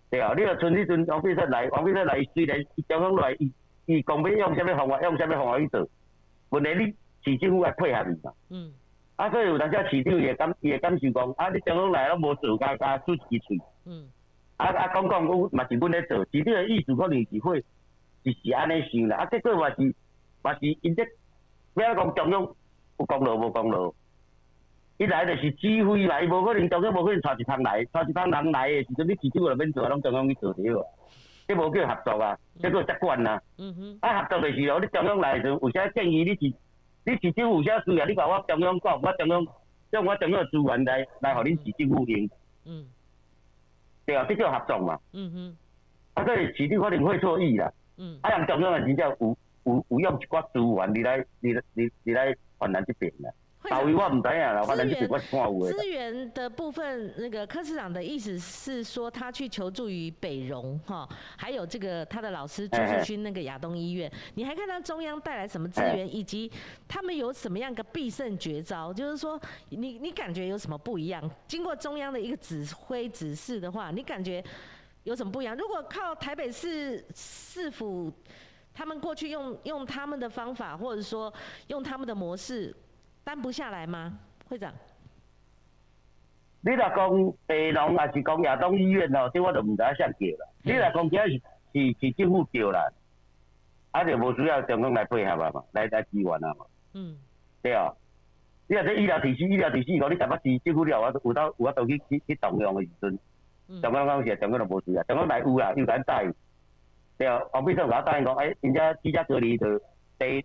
[0.10, 3.50] 对啊，你若像迄阵王必说来，王必说来，虽然中央来，伊
[3.86, 5.88] 伊讲要用啥物方法，用啥物方法去做，
[6.50, 8.34] 问题你市政府来配合伊嘛。
[8.50, 8.74] 嗯。
[9.20, 13.62] 啊，所以有当时市长也感也感受讲，啊，你中央来拢无做，加加出一喙。
[13.86, 14.08] 嗯。
[14.56, 17.60] 啊啊，讲讲，讲嘛是阮咧做，市长诶意思可能是会，
[18.24, 19.18] 就是安尼想啦。
[19.18, 19.94] 啊，结果嘛是，
[20.42, 21.06] 嘛是因这，
[21.74, 22.42] 不要讲中央
[22.98, 23.94] 有功劳无功劳，
[25.00, 30.82] 伊来就是指挥来，无可能中央无可能带一趟来，带一趟人来诶时阵，你市长就免做，拢中央去做对无？
[31.46, 33.42] 这无叫合作啊，这个习惯啊。
[33.58, 33.98] 嗯哼。
[34.00, 36.56] 啊，合作的时候，你中央来时，有啥建议你是？
[37.06, 39.48] 你市政府有啥需要，你甲我中央讲，我中央
[39.92, 42.30] 用我中央资源来来，互恁市政府用。
[42.66, 42.86] 嗯。
[44.06, 45.00] 对啊，这叫合作嘛。
[45.14, 45.58] 嗯哼。
[46.16, 47.72] 啊，所以市政可能会错意啦。
[47.98, 48.20] 嗯。
[48.22, 53.32] 啊，人中央也真正有有有用一寡资源，你来你你你来困难这边啦。
[55.68, 64.10] 资源的部分，那个柯市长的意思是说，他去求助于北荣哈，还有这个他的老师朱树勋那个亚东医院。
[64.36, 66.50] 你还看到中央带来什么资源，以及
[66.88, 68.94] 他们有什么样个必胜绝招？
[68.94, 71.30] 就是说，你你感觉有什么不一样？
[71.46, 74.42] 经过中央的一个指挥指示的话，你感觉
[75.04, 75.54] 有什么不一样？
[75.56, 78.12] 如果靠台北市市府，
[78.74, 81.32] 他们过去用用他们的方法，或者说
[81.68, 82.74] 用他们的模式。
[83.30, 84.74] 担不下来吗，会长？
[86.62, 90.48] 你若讲白龙还是讲亚东医院哦，这我就唔知影啥叫啦。
[90.64, 91.34] 你若讲这是
[91.72, 92.90] 是是政府叫啦，
[93.92, 96.66] 啊就无需要中央来配合啊嘛，来来支援啊嘛。
[96.96, 97.20] 嗯。
[97.62, 97.94] 对啊。
[98.66, 103.20] 你若这医疗体系、医疗体系，如果你台北市政府了，我有到有法度去去去动用的时阵，
[103.80, 106.34] 中央讲是中央就无需要，中央来有啦，有咱答应。
[107.16, 109.80] 对啊，王秘书我答应讲，哎，人家居家隔离的
[110.18, 110.44] 得。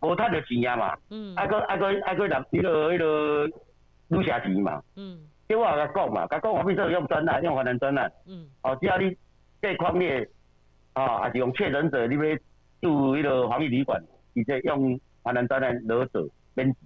[0.00, 0.96] 无赚着钱啊嘛，
[1.36, 3.50] 啊个啊个啊个拿迄个迄个
[4.08, 5.18] 入社钱嘛，嗯。
[5.46, 8.10] 叫我甲讲嘛，甲讲我必须用专案，用华南专案，
[8.62, 9.16] 哦，只要你
[9.60, 10.26] 这框列，
[10.92, 12.36] 啊，还是用确诊者，你要
[12.80, 14.00] 住迄个防疫旅馆，
[14.32, 16.76] 直接用华南专案落做免钱，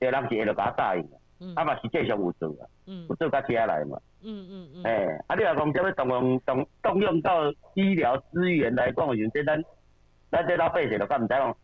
[0.00, 1.06] 这人是会着甲答应，
[1.38, 1.54] 嗯。
[1.54, 2.64] 啊嘛实际上有做啊，
[3.08, 9.62] 有做甲家来嘛，嗯嗯嗯，哎，啊你若讲要动用动动用到医疗资源来讲，就这咱
[10.30, 11.56] 咱这老百姓就敢毋知讲。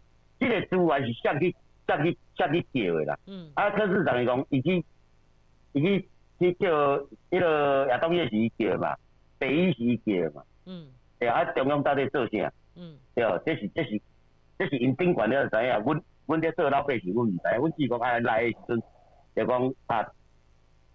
[0.42, 1.54] 这个资源是向去
[1.86, 3.48] 向去向去叫的啦，嗯。
[3.54, 4.84] 啊，柯市长伊讲，伊去
[5.72, 6.98] 伊去去叫
[7.30, 8.96] 迄个亚东夜市叫嘛，
[9.38, 12.52] 北医是叫嘛，嗯，对啊，中央到底做啥？
[12.74, 14.00] 嗯，对，这是这是
[14.58, 18.82] 这是因顶管了知影，阮阮这做老百姓，阮毋知，阮只讲啊来的时阵，
[19.36, 20.06] 就讲啊，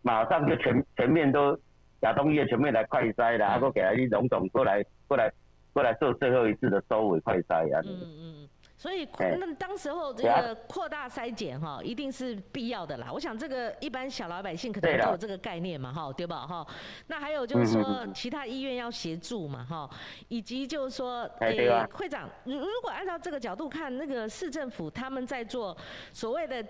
[0.01, 1.57] 马上就全全面都
[2.01, 5.31] 亚东夜全面来快筛啦，啊，搁给他去龙总过来过来
[5.73, 8.46] 过来做最后一次的收尾快筛啊，嗯嗯。
[8.77, 13.11] 所以那当时候这个扩大筛检哈，一定是必要的啦。
[13.11, 16.65] 我想这个一般小老百姓可能都有这个概念嘛哈，对吧哈？
[17.07, 19.89] 那还有就是说其他医院要协助嘛哈，
[20.27, 25.75] 以及就是说，诶，会长，如如果按照这个角度看，那个市政府他们在做
[26.13, 26.63] 所谓的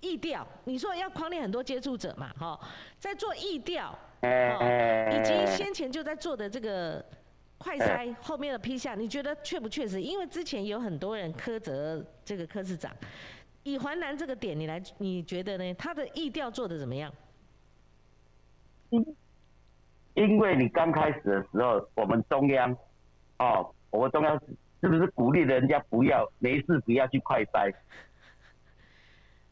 [0.00, 2.58] 疫调，你说要框列很多接触者嘛哈，
[2.98, 7.04] 在做疫调，以及先前就在做的这个。
[7.62, 10.02] 快筛后面的批下，你觉得确不确实？
[10.02, 12.92] 因为之前有很多人苛责这个科市长，
[13.62, 15.74] 以环南这个点，你来你觉得呢？
[15.74, 17.12] 他的意调做的怎么样？
[20.14, 22.76] 因为你刚开始的时候，我们中央，
[23.38, 24.38] 哦，我们中央
[24.80, 27.72] 是不是鼓励人家不要没事不要去快筛？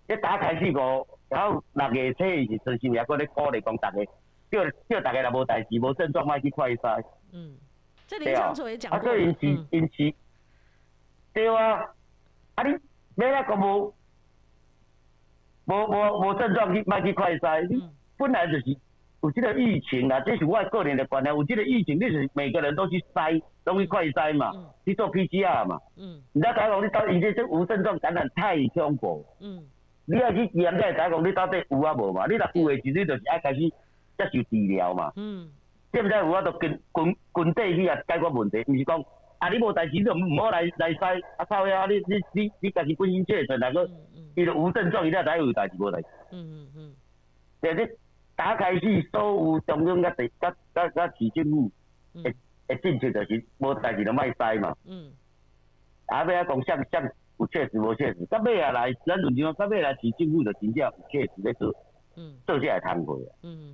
[0.09, 3.99] 一打开始个，然后六月初是陈新也搁咧鼓励讲大家，
[4.51, 7.03] 叫叫大家若无代志无症状，莫去快筛。
[7.33, 7.57] 嗯，
[8.11, 8.99] 这林长佐也讲过。
[8.99, 10.15] 啊，所以因是因是，
[11.33, 11.79] 对啊，
[12.57, 12.77] 啊你
[13.15, 13.95] 没那个无
[15.67, 17.81] 无无无症状去卖去快筛，你
[18.19, 18.77] 本来就是。
[19.23, 21.35] 有这个疫情啊，这是我个人的观念。
[21.37, 24.51] 有这个疫情，你是每个人都去筛，都去快筛嘛，
[24.83, 25.79] 去做 PCR 嘛。
[25.99, 26.23] 嗯。
[26.33, 29.23] 你知讲你到现在这无症状感染太恐怖。
[29.41, 29.63] 嗯。
[30.07, 32.25] 你要去验，你才讲你到底有啊无嘛？
[32.29, 35.13] 你若有的时，你就是爱开始接受治疗嘛。
[35.17, 35.51] 嗯。
[35.93, 36.19] 对不对？
[36.19, 39.05] 有法度跟军军队去啊解决问题，毋是讲
[39.39, 41.87] 啊你无代志就毋好来来塞，啊靠呀！
[41.87, 43.91] 你你你你家己本身确诊，那个
[44.35, 46.09] 伊就无症状，伊才知有代志无代志。
[46.33, 46.95] 嗯嗯嗯。
[47.63, 47.89] 就你。
[48.37, 51.71] 打开始，所有中央甲地、甲甲甲市政府
[52.15, 52.35] 会
[52.67, 54.75] 会政策就是无代志就卖塞嘛。
[54.87, 55.13] 嗯。
[56.07, 57.03] 啊，要讲像像
[57.37, 61.71] 有确实无确实，到尾啊来，咱就讲到尾来市政府就真正有确实咧做，
[62.17, 63.29] 嗯，做下来通过啊。
[63.43, 63.70] 嗯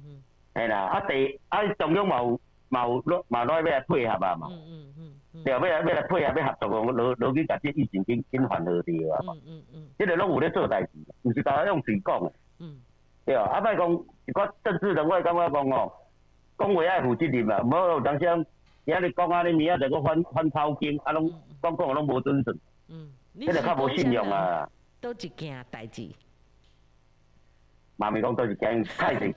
[0.56, 4.48] 系啦，啊第啊中央嘛有嘛有落嘛落要来配合啊嘛。
[4.50, 5.44] 嗯嗯嗯。
[5.44, 9.34] 对，要来要来配合要合作，讲落落去甲这疫情紧紧缓和掉啊嘛。
[9.34, 9.88] 嗯嗯嗯。
[9.98, 10.88] 即个拢有咧做代志，
[11.22, 12.32] 毋是单用嘴讲诶。
[12.60, 12.80] 嗯。
[13.26, 13.92] 对啊，啊莫讲
[14.26, 15.92] 一寡政治人我感觉讲哦，
[16.58, 18.46] 讲话爱负责任啊，无有当时
[18.84, 21.28] 今日讲安尼明仔就个反反抄经，啊拢
[21.60, 24.68] 讲讲拢无准准，嗯，迄个较无信用啊。
[25.00, 26.08] 都一件代志。
[27.96, 29.18] 嘛咪讲都一件太啊！
[29.18, 29.30] 你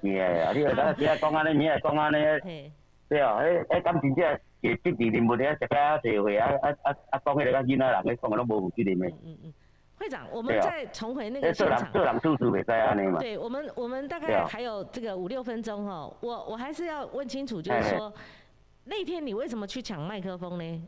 [0.64, 2.72] 个今日讲安尼，讲安尼，
[3.08, 8.72] 对啊，迄迄敢真正个职责任务咧，食个社会啊啊啊啊讲迄个甲囡仔人咧讲个拢无。
[8.78, 9.54] 嗯嗯。
[9.98, 11.92] 会长，我们再重回那个现场。
[11.92, 18.14] 对，我们我们大概还有这个五六分钟哈，我我还是要问清楚，就是说
[18.86, 20.88] 那天你为什么去抢麦克风呢？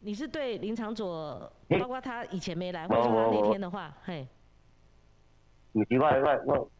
[0.00, 4.26] 你是对林长佐，包括他以前没来，或者说他那天的话，嘿。
[5.72, 6.70] 唔是我我我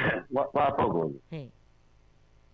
[0.30, 1.20] 我我报告你。
[1.30, 1.50] 嘿。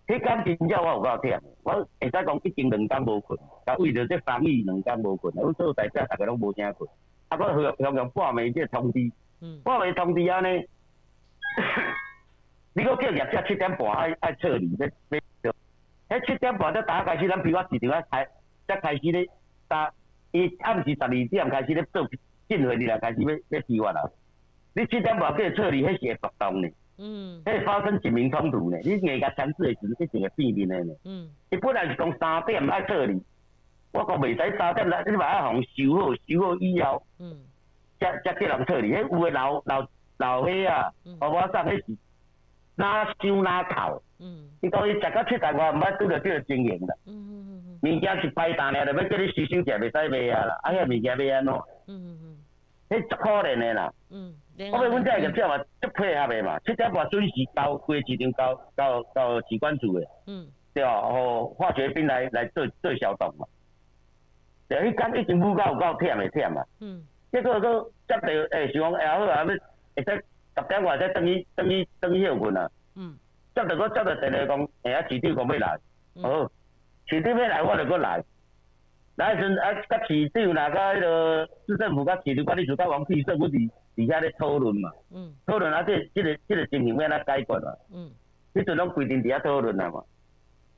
[0.05, 6.89] 迄间真正我有够忝，我会使讲已经两天无困，但为着这防疫两天无困，我做代表大家拢无啥困。
[7.29, 7.37] 啊！
[7.39, 9.11] 我向向用半暝即通知，
[9.63, 10.67] 半暝通知安尼，
[12.75, 14.87] 你搁叫业者七点半爱爱撤离，要
[15.41, 15.53] 要，
[16.09, 18.27] 迄七点半才打开始，咱比如市场啊开，
[18.67, 19.25] 才开始咧
[19.69, 19.91] 打，
[20.31, 22.05] 伊暗时十二点开始咧做
[22.49, 24.03] 进货，你来开始要要计划啦！
[24.73, 26.67] 你七点半叫撤离，迄是会暴动呢，
[27.03, 33.21] 嗯，迄发生警民冲突呢，你硬甲强制的时阵，一定会变面的呢，嗯，伊本来是讲三点爱撤离。
[33.91, 37.37] 我讲袂使三点来，你把阿红收好，收好以后，嗯，
[37.99, 38.93] 才才叫人撤离。
[38.93, 39.85] 迄有诶老老
[40.17, 40.89] 老岁啊，
[41.19, 41.97] 我我上迄是
[42.75, 46.95] 哪收哪扣，嗯，伊讲伊食到七十外，毋捌拄着即个经验啦。
[47.05, 50.57] 嗯嗯嗯物件是摆单咧，着要叫你收收起，袂使卖啊啦。
[50.63, 51.53] 啊，遐物件要安怎？
[51.87, 52.37] 嗯嗯嗯，
[52.89, 53.93] 迄足可怜诶啦。
[54.09, 60.07] 嗯，我讲阮遮个叫嘛，足配合诶嘛，七点半准时到，规市场到到到机关处诶。
[60.27, 63.47] 嗯，对啊，互化学兵来来做做消毒嘛。
[64.69, 66.65] 迄间已经舞到有够忝诶忝啊！
[66.79, 72.69] 嗯，结果佫接到诶，想讲下好啊，要会使十点外才等于等于等于休困啊。
[72.95, 73.17] 嗯，
[73.55, 75.79] 接到佫接到电话讲，下啊市长讲要来，
[76.21, 76.51] 好，
[77.07, 78.23] 市长要来我就佫来。
[79.15, 83.53] 来时阵啊，甲市长啦，甲迄个市政府甲市场管理处甲王必胜，不是
[83.95, 84.91] 伫遐咧讨论嘛？
[85.11, 87.73] 嗯，讨论啊，即即个即个情形要安怎解决嘛？
[87.93, 88.11] 嗯，
[88.53, 90.03] 迄阵拢规定伫遐讨论啊嘛。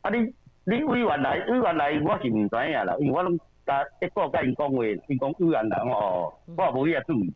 [0.01, 0.33] 啊，你
[0.65, 3.39] 你委员来，委员来，我是毋知影啦，因为我拢。
[3.65, 7.33] 甲一个甲因讲话，因讲委员人哦，我也无遐注意。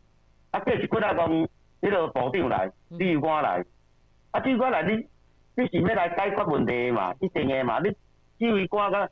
[0.52, 3.64] 啊，过一骨仔讲，迄个部长来，指挥官来，
[4.30, 5.04] 啊，指挥官来，你
[5.56, 7.12] 你是要来解决问题嘛？
[7.18, 7.90] 一定诶嘛，你
[8.38, 9.10] 指挥官甲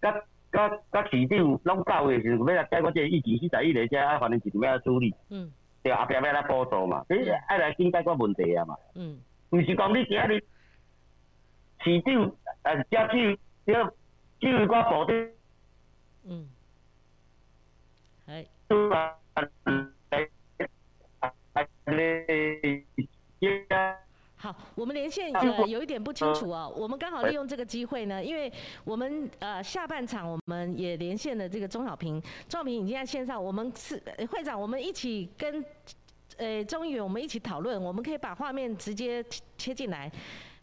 [0.00, 5.12] 甲甲甲市长拢到诶时阵，要来解决这疫情，四十一个遮啊，反正是要处理。
[5.30, 5.50] 嗯。
[5.82, 8.76] 对，后壁要来报道嘛，你爱来先解决问题啊嘛。
[8.94, 9.20] 嗯。
[9.50, 10.44] 毋是讲你今日
[11.82, 13.72] 市长呃，遮只只
[14.38, 15.28] 只有我部长。
[16.24, 16.48] 嗯，
[24.42, 26.72] 好，我们连线呃有一点不清楚哦。
[26.74, 28.50] 我们刚好利用这个机会呢，因为
[28.84, 35.62] 我们呃下半场我们也连线了这个钟小平，钟小平已经在线上，我们是会长，我们一起跟
[36.38, 39.22] 呃钟议员我们一起讨论，我们可以把画面直接
[39.58, 40.10] 切进来。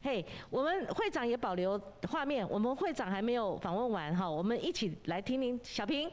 [0.01, 6.09] 嘿，我们会长也保留画面，我们会长还没有访问完哈，我们一起来听听小平。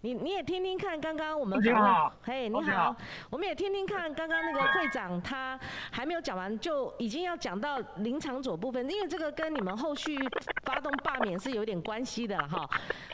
[0.00, 2.94] 你你也听听看，刚刚我们你好，嘿，你好，
[3.30, 5.58] 我们也听听看，刚刚那个会长他
[5.90, 10.16] 还没有讲完，就已经要讲到林场左部分，因为这个跟你们后续
[10.64, 12.68] 发动罢免是有点关系的哈。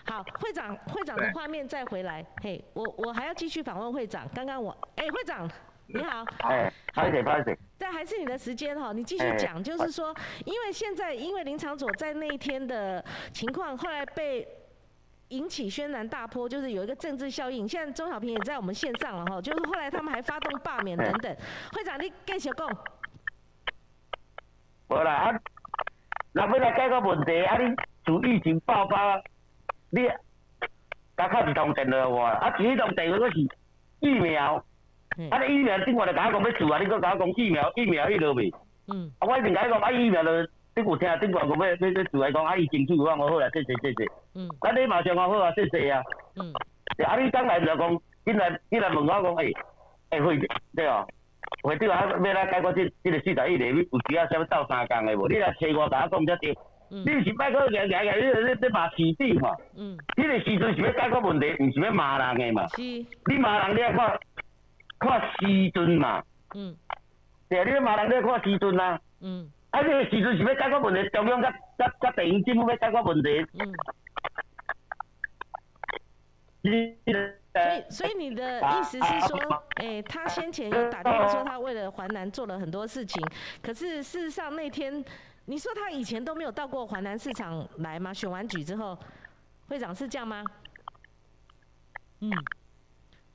[0.07, 4.29] 好，会长会长的画面再回来，嘿，我我还要继续访问会长。
[4.35, 5.51] 刚刚我，哎，会长
[5.87, 7.59] 你好，哎，拍谁拍谁？
[7.79, 14.47] 这还是你的时间哈，你继续讲，就是说，因为现在因为林场左在那一天的情况，后来被。
[15.29, 17.67] 引起轩然大波，就是有一个政治效应。
[17.67, 21.37] 现在钟小平也在我们线上了哈，就是后来他们还发动罢免等等。
[21.73, 22.69] 会长，你继续讲。
[24.89, 25.41] 无啦，啊，
[26.33, 29.21] 若要来解决问题，啊，你自疫情爆发，
[29.91, 30.07] 你
[31.17, 33.41] 甲敲一通电话我，啊，一通电话佫是
[34.01, 34.57] 疫苗，
[35.31, 38.53] 啊，你疫苗顶我就甲我讲要做啊，你佫甲我讲疫苗，疫苗迄落未？
[38.89, 39.11] 嗯。
[39.19, 40.31] 啊，我已经甲伊讲啊，疫苗就。
[40.77, 44.11] 你有听顶管讲要要要做来讲，啊伊争取有法我好啦，谢谢谢谢。
[44.35, 44.49] 嗯。
[44.61, 46.03] 啊你马上我好啊，谢谢啊。
[46.37, 46.53] 嗯。
[47.07, 49.53] 啊你刚来就讲，进来进来问我讲，诶，
[50.11, 50.37] 诶会
[50.75, 51.07] 对哦，
[51.63, 55.29] 会长啊要来解决这这个四十亿里面有需要啥物斗三工的无？
[55.29, 56.59] 你来找我甲我讲才对。
[56.91, 57.03] 嗯。
[57.07, 59.57] 你是摆个硬硬硬，你你你骂市长嘛？
[59.77, 59.97] 嗯。
[60.17, 62.67] 迄个时阵是要解决问题，毋是要骂人的嘛？
[62.69, 62.83] 是。
[62.83, 64.19] 你骂人你要看
[64.99, 66.21] 看时阵嘛？
[66.57, 66.75] 嗯。
[67.49, 68.99] 对啊，你骂人你要看时阵啊。
[69.23, 69.49] 嗯。
[69.83, 70.27] 是要解决
[70.79, 73.29] 问题，中央甲甲甲地方政府要解决问题。
[73.59, 73.73] 嗯。
[76.63, 79.39] 所以，所以你的意思是说，
[79.77, 83.23] 哎，他先前有打电话说他为了华南做了很多事情，
[83.63, 85.05] 可是事实上那天
[85.45, 88.15] 你说他以前都没有到过华南市场来吗？
[88.15, 88.99] 选完举之后，
[89.69, 90.43] 会长是这样吗？
[92.21, 92.31] 嗯。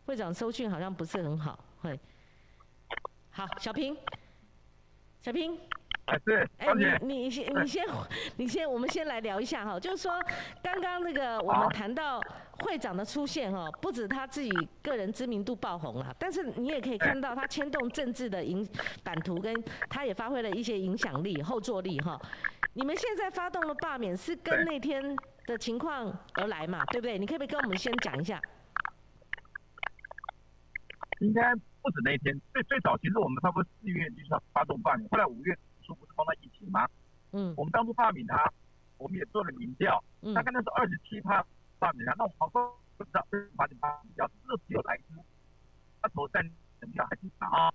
[0.06, 2.00] 会长收讯好像不是很好，会。
[3.30, 3.96] 好，小平，
[5.22, 5.58] 小平。
[6.58, 7.86] 哎，你你先你先
[8.38, 10.20] 你先，我们先来聊一下哈，就是说
[10.64, 12.20] 刚刚那个我们谈到
[12.62, 14.50] 会长的出现哈，不止他自己
[14.82, 18.68] 个人知名度爆红了，但是你也可以看到他牵动政治的影
[19.04, 19.54] 版图，跟
[19.88, 22.20] 他也发挥了一些影响力、后坐力哈。
[22.74, 26.84] 你们现在发动了罢免，是跟那天的情况而来嘛？
[26.86, 27.20] 对不对？
[27.20, 28.42] 你可不可以跟我们先讲一下？
[31.20, 35.96] 应该不止那一天，最最早其实我们差不多四月就是要发动罢免，后来五月初。
[35.96, 36.88] 不是碰到疫情吗？
[37.32, 38.46] 嗯，我们当初罢免他，
[39.00, 39.98] 我们也做了民调，
[40.36, 41.44] 大概那时候二十七趴
[41.80, 42.62] 罢免他，那我好多
[42.96, 43.66] 不知道为什么罢
[44.04, 45.26] 免掉，这只有来猪，
[46.00, 46.48] 他投三
[46.80, 47.74] 等票还是啊，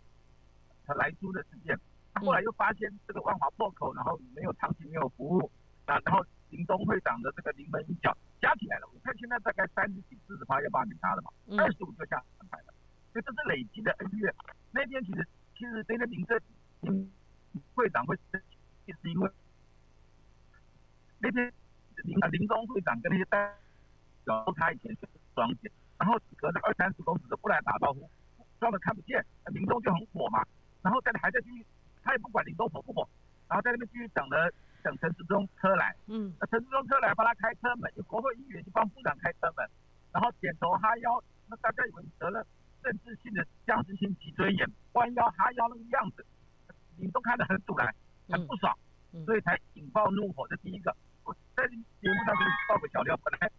[0.86, 1.76] 他来猪的事件，
[2.12, 5.50] 他后来又发现这个万华破口，然后没有长期没有服务，
[5.86, 12.73] 啊，然后林东会长的这个临门一脚加起来了，我看现在大概三十几四十趴要罢免他了嘛，二十五就下台了，
[13.14, 14.34] 所以这是累积的恩怨。
[14.72, 16.38] 那天其实其实那个林正
[16.82, 17.10] 嗯。
[17.72, 18.40] 会长会生
[18.84, 19.30] 气，是因为
[21.20, 21.52] 那天
[22.02, 23.54] 林林中会长跟那些代
[24.24, 28.10] 表他以前是双减，然后隔着二三十公尺都不来打招呼，
[28.58, 30.42] 装的看不见，林中就很火嘛，
[30.82, 31.64] 然后在那还在继续，
[32.02, 33.08] 他也不管林中火不火，
[33.48, 39.64] 然后在那边继续等了等陈志忠车来，嗯，那陈志忠车来帮他开车门，有国会议员就帮部长开车门，
[40.12, 42.44] 然后点头哈腰，那大家以为得了
[42.84, 46.24] 政治性的僵直性脊椎炎，弯腰哈腰那个样子。
[46.96, 47.92] 你都看得很堵来，
[48.28, 48.76] 很不爽，
[49.24, 50.46] 所以才引爆怒火。
[50.48, 50.94] 这第一个，
[51.24, 53.18] 我在节目上给你爆个小料。
[53.24, 53.50] 本来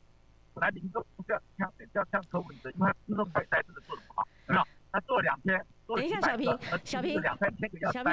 [0.53, 4.63] 本来林中要像要像柯文哲，因为那时候快赛真的做的不好，没有？
[4.91, 8.03] 他做了两天，等一下，小平，小平，两三千个要塞，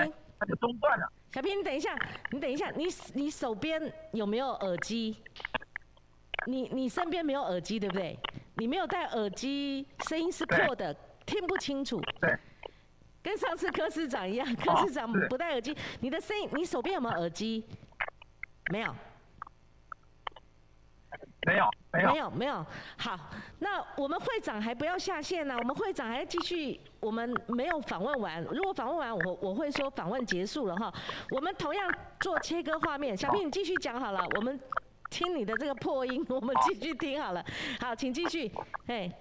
[0.41, 1.13] 他就中断了。
[1.31, 1.97] 小平，你等一下，
[2.33, 3.81] 你等一下，你你手边
[4.13, 5.17] 有没有耳机？
[6.47, 8.19] 你你身边没有耳机对不对？
[8.55, 12.01] 你没有戴耳机，声音是破的，听不清楚。
[12.21, 12.39] 对。
[13.23, 17.65] 跟上次柯市长一样，柯市长不戴耳机，你的声音，你手边有没有耳机？
[18.73, 18.93] 没有，
[21.47, 22.67] 没有，没有，没有，没有。
[22.99, 23.17] 好，
[23.61, 28.43] 那我们会长还不要下线呢，我们会长还要继续，我们没有访问完。
[28.43, 30.93] 如果访问完，我我会说访问结束了哈。
[31.31, 34.59] 我们同样做切割画面，小平你继续讲好了，我们
[35.13, 37.45] 听你的这个破音，我们继续听好了。
[37.79, 38.51] 好，请继续，
[38.87, 39.13] 嘿。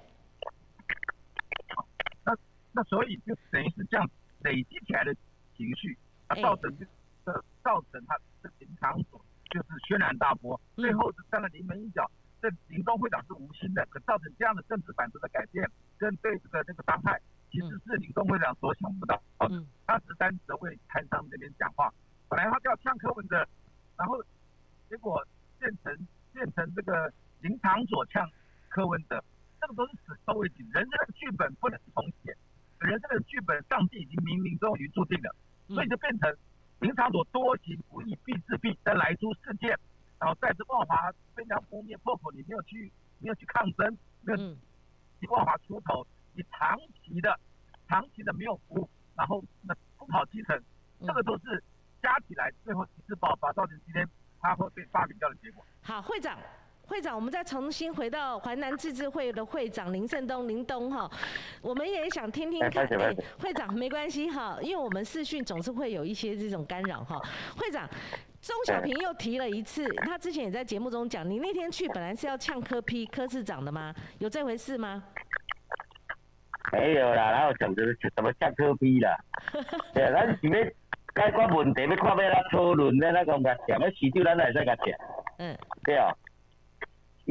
[2.24, 2.34] 那
[2.72, 5.14] 那所以就等于是这样累积起来的
[5.58, 5.98] 情绪，
[6.30, 6.86] 它造成这
[7.26, 9.20] 个造成他这林场所
[9.50, 12.10] 就是轩然大波，最后是站了临门一脚。
[12.42, 17.22] 这林东会长是无心的，可造成这样的政治版图的改变跟对这个这个伤害，
[17.52, 19.22] 其实是林东会长所想不到。
[19.50, 21.94] 嗯，他只单只为台商这边讲话，
[22.30, 23.46] 本来他就要呛柯文哲，
[23.98, 24.24] 然后
[24.89, 25.24] 结果
[25.62, 28.28] 变成变成这个林场所呛
[28.68, 29.24] 柯文哲，
[29.62, 32.36] 这个都是死收尾紧，人生的剧本不能重写。
[32.80, 35.36] 人生的剧本，上帝已经冥冥中已经注定了，
[35.68, 36.36] 所以就变成
[36.80, 39.78] 林场所多行不义必自毙再来出事件，
[40.20, 44.57] 然后再次万华非常覆灭破口，你没有去没有去抗争，没有
[45.30, 47.39] 万华出头，你长期的、
[47.88, 50.59] 长期的没有服务，然后那不跑基层，
[51.01, 51.64] 这个都是
[52.01, 54.09] 加起来最后一次爆发，造成今天
[54.42, 55.64] 他会被罢免掉的结果。
[55.82, 56.38] 好，会长。
[56.88, 61.10] 会长，我们再重新回到淮南自治会的会长林胜东林东哈，
[61.62, 62.86] 我们也想听听看。
[63.39, 67.18] 会长没关系哈，因为我们视讯总是会有一些这种干扰哈。
[67.56, 67.89] 会长，
[68.42, 73.96] 钟小平又提了一次，他之前也在节目中讲，你那天去本来是要呛科批科市长的吗？
[74.20, 75.02] 有这回事吗？
[76.74, 77.84] 没有啦，然后想着
[78.14, 79.18] 怎么呛科批啦。
[79.94, 80.72] 对，咱是要
[81.16, 84.97] 解决问题，要看要哪讨论的那个甲讲，那市长咱会使。
[85.38, 85.57] 嗯。
[85.84, 86.14] 对啊。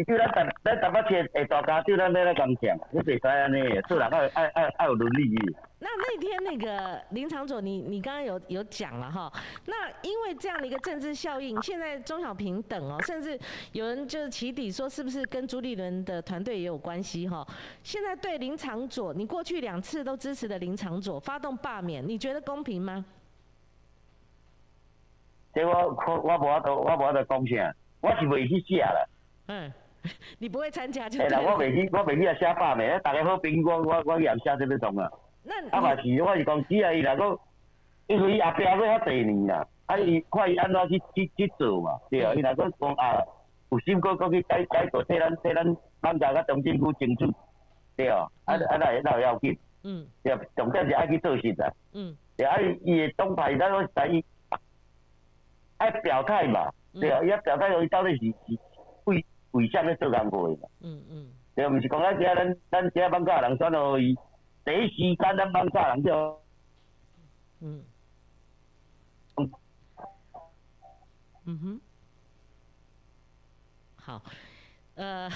[0.06, 5.34] 咱咱咱台北市诶大家就咱要来讲讲，你袂使安尼，做人爱爱爱爱有伦理。
[5.80, 9.30] 那那天那个林长佐，你你刚刚有有讲了哈，
[9.66, 13.38] 那因为这样的一个政治效应，现在中小平等哦，甚至
[13.72, 17.46] 有人就是起底说是不是跟朱立伦的团队也有关系哈？
[17.82, 23.04] 现在对林长佐，你过去两次都支持的林长佐发动罢免，你觉得公平吗？
[25.52, 25.88] 这我
[26.24, 29.08] 我无法度我无法度讲啥，我是未去写了。
[29.48, 29.72] 嗯。
[30.38, 31.22] 你不会参加就？
[31.22, 35.06] 哎啦，我未去，我未去啊写罢免，大家好评我，我我也写这要种啊。
[35.42, 37.38] 那啊嘛是，我是讲只啊伊若讲，
[38.06, 43.20] 因为伊后壁要遐第二年啦，啊伊看伊安怎去去去做嘛，对啊，伊若讲讲啊，
[43.68, 47.30] 有心过过去改改做替咱替咱放家甲中政府争取，
[47.94, 54.24] 对啊，啊啊那那要紧，嗯，对，重点是爱去做事啊，嗯，对啊伊伊的党派咱讲在伊
[55.80, 58.58] 爱表态嘛，对啊，伊要表态伊到底是是
[59.04, 59.24] 为。
[59.52, 60.68] 为啥要做工课嘛？
[60.78, 64.14] 嗯嗯，对，毋是讲咱遮咱咱遮放假人选互伊，
[64.64, 66.40] 第一时间咱放假人就，
[67.58, 67.84] 嗯，
[71.46, 71.80] 嗯哼，
[73.96, 74.22] 好，
[74.94, 75.28] 呃，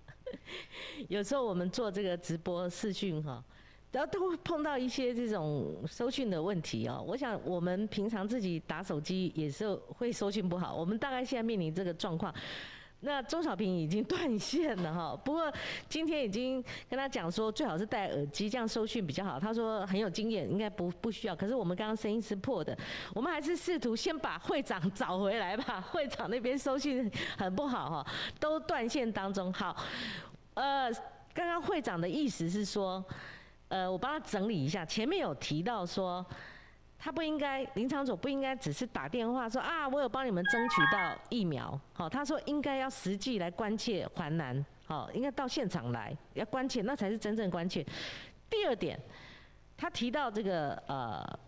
[1.10, 3.44] 有时候我们做这个直播视讯哈，
[3.92, 7.04] 然后都会碰到一些这种收讯的问题哦。
[7.06, 12.34] 我想我们平常自己打手机也是会收讯不好，我们大概现在面临这个状况。
[13.02, 15.50] 那钟小平已经断线了哈，不过
[15.88, 19.40] 今天已经跟他讲说最好是戴耳机，这样收讯比较好。
[19.40, 21.34] 他说很有经验，应该不不需要。
[21.34, 22.76] 可是我们刚刚声音是破的，
[23.14, 25.80] 我们还是试图先把会长找回来吧。
[25.80, 28.06] 会长那边收讯很不好哈，
[28.38, 29.50] 都断线当中。
[29.50, 29.74] 好，
[30.52, 30.92] 呃，
[31.32, 33.02] 刚刚会长的意思是说，
[33.70, 36.24] 呃，我帮他整理一下，前面有提到说。
[37.02, 41.80] 他不应该，林长佐不应该只是打电话说啊，我有帮你们争取到疫苗。
[41.94, 47.82] 好，他说应该要实际来关切环南，好，应该到现场来要关切，那才是真正关切。
[48.50, 49.00] 第二点，
[49.78, 51.38] 他提到这个呃，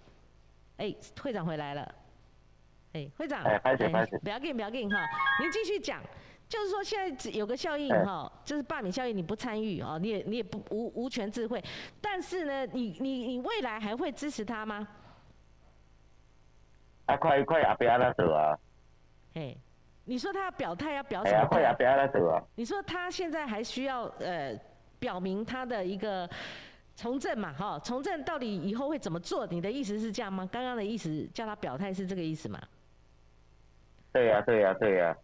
[0.79, 1.95] 哎，会长回来了，
[2.95, 5.07] 哎，会长，哎，不要紧，不要紧哈，
[5.39, 6.01] 您继续讲，
[6.53, 11.65] 就是说现在有个效应哈，就是罢免效应，你不参与哦，你也你也不无无权智慧，
[11.99, 14.87] 但是呢，你你你未来还会支持他吗？
[17.07, 18.55] 啊，快快也不要那走啊！
[19.33, 19.57] 嘿，
[20.05, 21.49] 你说他要表态要表什么？
[21.49, 22.39] 快也不要那走啊！
[22.55, 24.55] 你说他现在还需要呃
[24.99, 26.29] 表明他的一个
[26.95, 27.51] 从政嘛？
[27.55, 29.47] 哈，从政到底以后会怎么做？
[29.47, 30.47] 你的意思是这样吗？
[30.53, 32.61] 刚刚的意思叫他表态是这个意思吗？
[34.13, 35.17] 对呀，对呀，对呀，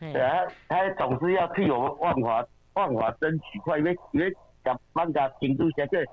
[0.00, 4.32] 对啊，他总是要替我们万华万华争取快，因为因为
[4.64, 6.04] 甲万家京都现在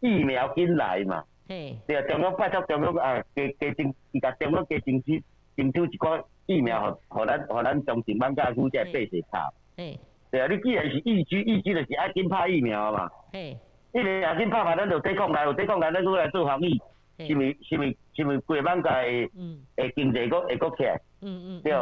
[0.00, 1.22] 疫苗进来嘛。
[1.46, 5.22] 对啊，中央拜托中央啊，加加争，伊甲中央加争取，
[5.56, 9.48] 争取一寡疫苗，互互咱互咱中正万家区这百姓打。
[9.76, 9.96] 哎，
[10.30, 13.08] 对啊，你既然是疫区，疫区就是爱紧拍疫苗嘛。
[13.32, 13.56] 哎，
[13.92, 16.80] 疫苗紧拍嘛，咱就抵抗来，有抵抗来，咱过来做防疫。
[17.16, 19.30] 是咪是咪是咪规万家诶
[19.76, 21.00] 诶经济个会国起来？
[21.20, 21.62] 嗯嗯。
[21.62, 21.72] 对。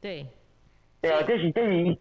[0.00, 0.26] 对。
[1.06, 1.98] 对啊，这是这是伊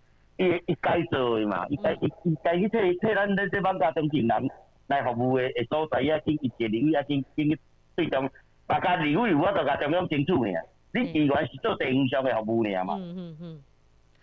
[0.68, 4.50] 伊该做的嘛，伊该伊伊该去替替咱这这万家中正人。
[4.88, 7.58] 来服务的的所在啊，经一个领域啊，经经
[7.96, 8.30] 最终
[8.68, 10.60] 大家领域，我都甲中央争取呢。
[10.94, 12.94] 你议员是做地方上的服务呢嘛？
[13.00, 13.64] 嗯嗯嗯。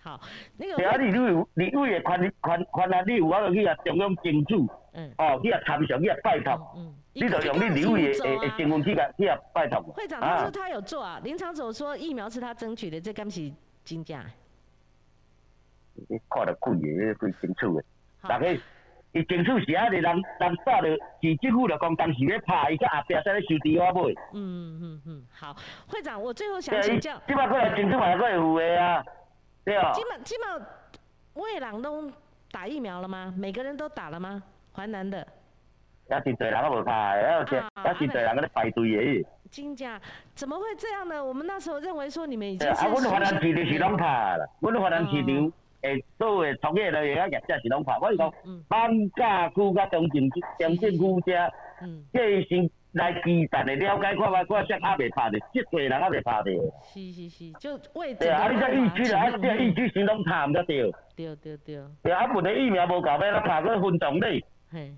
[0.01, 0.21] 好，
[0.57, 0.77] 那个。
[0.77, 4.55] 对啊，你领域领域的宽宽宽啊，你有法度去啊中央争取。
[4.93, 5.13] 嗯。
[5.19, 6.53] 哦，去啊参详去啊拜托。
[6.77, 6.95] 嗯。
[7.13, 9.83] 你就用你领域的的新闻去啊去啊拜托。
[9.83, 13.51] 会长他说他有做啊，林长总说疫苗是他争取的，这敢是
[13.85, 14.25] 真假？
[16.09, 17.85] 你看得贵的，贵清楚的，
[18.29, 18.47] 大家。
[19.15, 20.89] 伊清楚是啊，你人人早着
[21.21, 24.09] 市政府就讲当时咧拍，伊个后壁在咧收。
[24.33, 25.55] 嗯嗯嗯，好，
[25.87, 27.21] 会长，我最后想请教。
[27.27, 29.05] 即摆过来清楚嘛，过会有诶啊，
[29.67, 29.93] 对啊。
[29.93, 30.67] 基本基本，
[31.35, 32.11] 未朗都
[32.51, 33.35] 打疫苗了吗？
[33.37, 34.43] 每个人都打了吗？
[34.73, 35.19] 淮南的。
[36.09, 39.27] 也是侪人啊无拍，也是也真侪人咧排队诶。
[39.51, 40.01] 真假？
[40.35, 41.23] 怎么会这样呢？
[41.23, 42.67] 我们那时候认为说你们已经。
[42.67, 44.07] 啊，阮淮南市就是拢拍
[44.39, 45.53] 啦，阮淮南市场。
[45.83, 47.97] 诶，所有从业人员啊业者是拢拍。
[48.01, 48.33] 我是讲，
[48.69, 51.53] 放假区甲中正中正区遮，
[52.13, 56.53] 这是来基层的了解看卖，看只还未拍的，即岁人还未拍的。
[56.85, 60.83] 是是是，就为对啊，你这疫区啊，这疫区先拢拍毋得对。
[61.17, 61.81] 对对对。
[62.03, 64.45] 对啊，问的疫苗无够，要来拍搁分众哩。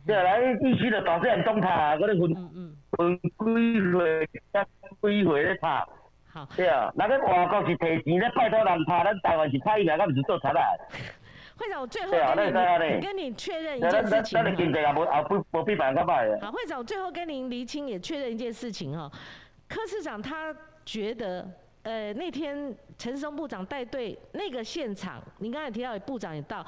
[0.06, 4.26] 对啊，来疫区的大细人拢拍，嗰啲分分几岁、
[5.00, 5.82] 几岁咧拍。
[6.56, 10.66] 对啊，那个外国是提钱咧，拜托人拍，咱台湾是拍疫苗，咱毋是做贼啊。
[11.56, 14.42] 会长，我最后跟你跟你确认一件事情。
[14.42, 19.08] 那经济也无也不不比别人较歹好，会长，我最后跟您厘清也确认一件事情哈。
[19.68, 20.52] 柯市长他
[20.84, 21.48] 觉得，
[21.84, 26.66] 呃，那天陈松部长带队那个现场，您刚才提到部长也到，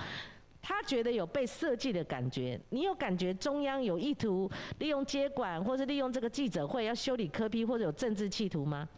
[0.63, 2.59] 他觉得有被设计的感觉。
[2.71, 4.49] 你有感觉中央有意图
[4.79, 8.89] 利用接管，或是利用这个记者会要修理柯批，或者有政治企图吗？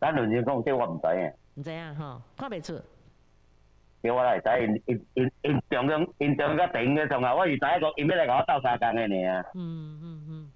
[0.00, 1.32] 咱论真讲，这我唔知影。
[1.54, 2.80] 唔知影吼，看袂出。
[4.00, 9.44] 叫我来知，因因因因中央因中央甲地院上啊，我是知影讲，因要来甲我斗相共的尔。
[9.54, 10.52] 嗯嗯嗯。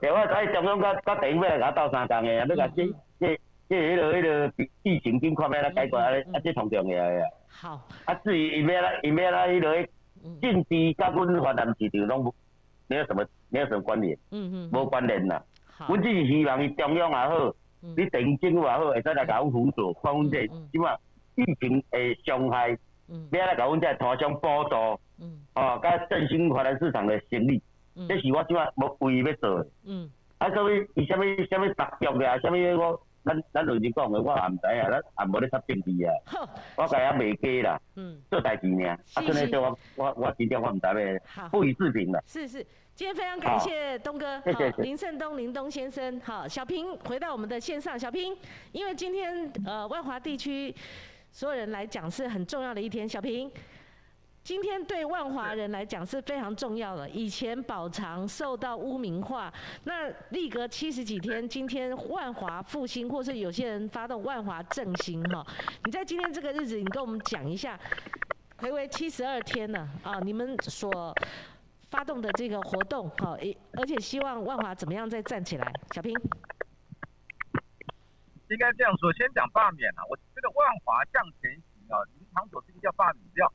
[0.00, 2.86] 对，我知中央甲甲地院要来甲我斗相共的，要甲这
[3.20, 3.38] 这
[3.68, 7.28] 这迄落迄落疫情尽快要来解决，啊啊这上重要个啊。
[7.48, 7.88] 好。
[8.06, 9.88] 啊至于因要来因要来迄个
[10.40, 12.34] 政治甲阮华南市场拢
[12.86, 14.16] 没有什么没有什么关联。
[14.30, 14.70] 嗯嗯。
[14.72, 15.44] 无关联啦。
[15.70, 15.88] 好。
[15.88, 17.54] 阮只是希望伊中央也好。
[17.80, 20.94] 你定政府也好，会使来甲阮辅助，看阮这即码
[21.34, 22.76] 疫情的伤害，
[23.30, 24.76] 要来甲阮这台商补助，
[25.54, 27.62] 哦，甲振兴华南市场的生意，
[28.08, 29.68] 这是我即码无唯一要做的。
[30.38, 36.12] 啊，所以伊啥物啥物特约的啊，啥物我咱咱老实讲的，我也毋知啊，咱也无咧插政治啊，
[36.76, 37.80] 我家也袂假啦，
[38.30, 42.20] 做代志尔，啊，真诶，我我我真正我毋知要不予置评啦。
[42.26, 42.66] 是是。
[42.96, 48.34] 今天非常感谢东哥， 好林胜东林东先生，好小平回到我们的线上，小平，
[48.72, 50.74] 因为今天呃万华地区
[51.30, 53.52] 所有人来讲是很重要的一天，小平，
[54.42, 59.52] 今天对万华人来讲是非常重要的，以前宝藏受到污名化，
[59.84, 65.46] 那历隔七十几天，今天万华复兴，或是有些人发动万华振兴哈，
[65.84, 67.78] 你在今天这个日子，你跟我们讲一下，
[68.56, 71.14] 回为七十二天了啊，你们所。
[71.96, 75.72] 发动的这个活动，好，也而且希望万华怎么样再站起来？
[75.92, 76.12] 小平，
[78.50, 80.04] 应该这样说，先讲罢免啊。
[80.10, 83.50] 我觉得万华向前行啊，林长佐这个叫罢免掉，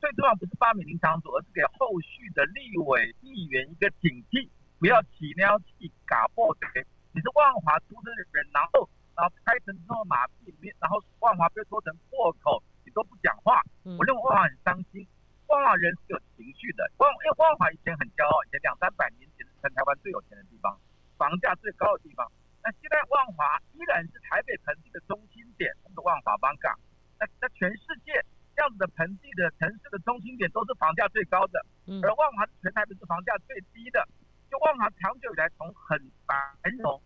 [0.00, 6.86] 最重要不是罢免林长佐，而是给后续的立委议员一个警惕，不要起尿气、嘎破嘴。
[7.12, 15.06] 你是万华出生的人，然后然后开成这么马屁，然后万华被说成破口，你都不讲话，我认为万华很伤心。
[15.54, 20.74] 万华人是有情绪的，万因为万华以前很骄傲，以前两三百年前是全台湾最有钱的地方，
[21.16, 22.26] 房价最高的地方。
[22.58, 26.74] 那现在万华依然是台北盆地的中心点，我们的万华邦港。
[27.20, 28.18] 那那全世界
[28.56, 31.62] 这样子的盆地的城市的中心点都是房价最高的，
[32.02, 34.02] 而万华全台北是房价最低的。
[34.50, 35.94] 就万华长久以来从很
[36.26, 36.34] 繁
[36.82, 37.00] 荣，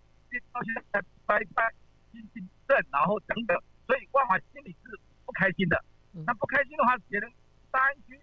[0.52, 1.68] 到现在拜拜
[2.12, 5.84] 经济震，然后等等，所以万华心里是不开心的。
[6.24, 7.30] 那不开心的话，别人
[7.70, 8.18] 大安区。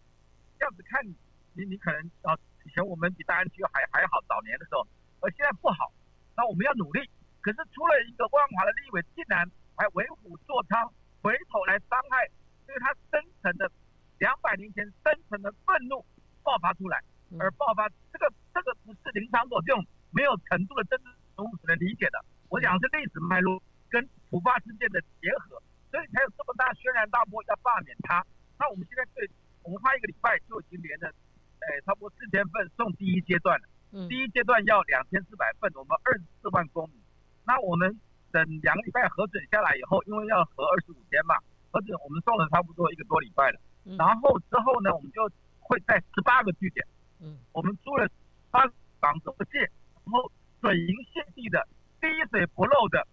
[0.66, 1.14] 这样子看你，
[1.54, 2.34] 你你可能啊，
[2.66, 4.82] 以前我们比大安区还还好，早年的时候，
[5.22, 5.94] 而现在不好，
[6.36, 7.06] 那我们要努力。
[7.38, 9.46] 可是出了一个万华的立委，竟然
[9.78, 10.90] 还为虎作伥，
[11.22, 12.26] 回头来伤害，
[12.66, 13.70] 因为他深层的
[14.18, 16.04] 两百年前深层的愤怒
[16.42, 16.98] 爆发出来，
[17.38, 22.18] 而爆发这个这个不是林长佐这种没有程度的政治人物所能理解的。
[22.50, 24.02] 我讲是历史脉络跟
[24.32, 25.62] 突发事件的结合，
[25.92, 28.26] 所以才有这么大轩然大波要罢免他。
[28.58, 29.30] 那我们现在对。
[29.66, 33.66] 我们花一个礼拜就已经连了，哎，差不多四千份送第一阶段了。
[33.92, 34.08] 嗯。
[34.08, 37.02] 第一阶段要两千四百份，我们二十四万公里。
[37.44, 37.90] 那我们
[38.32, 41.34] 等两个礼拜核准下来以后，因为要核二十五天嘛，
[41.72, 43.60] 核准我们送了差不多一个多礼拜了。
[43.86, 43.98] 嗯。
[43.98, 45.28] 然后之后呢，我们就
[45.60, 46.86] 会在十八个据点。
[47.20, 47.40] 嗯。
[47.52, 48.08] 我们租了
[48.52, 48.62] 八
[49.00, 51.68] 房子不借，然后水银泻地的，
[52.00, 53.06] 滴水不漏的。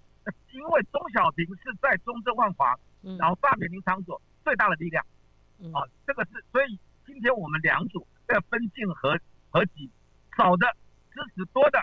[0.53, 2.79] 因为钟小平是在中正万华，
[3.19, 5.05] 然后罢免林场所最大的力量。
[5.73, 9.17] 啊，这个是，所以今天我们两组要分进合
[9.51, 9.89] 合集，
[10.37, 10.67] 少的
[11.13, 11.79] 支持多的，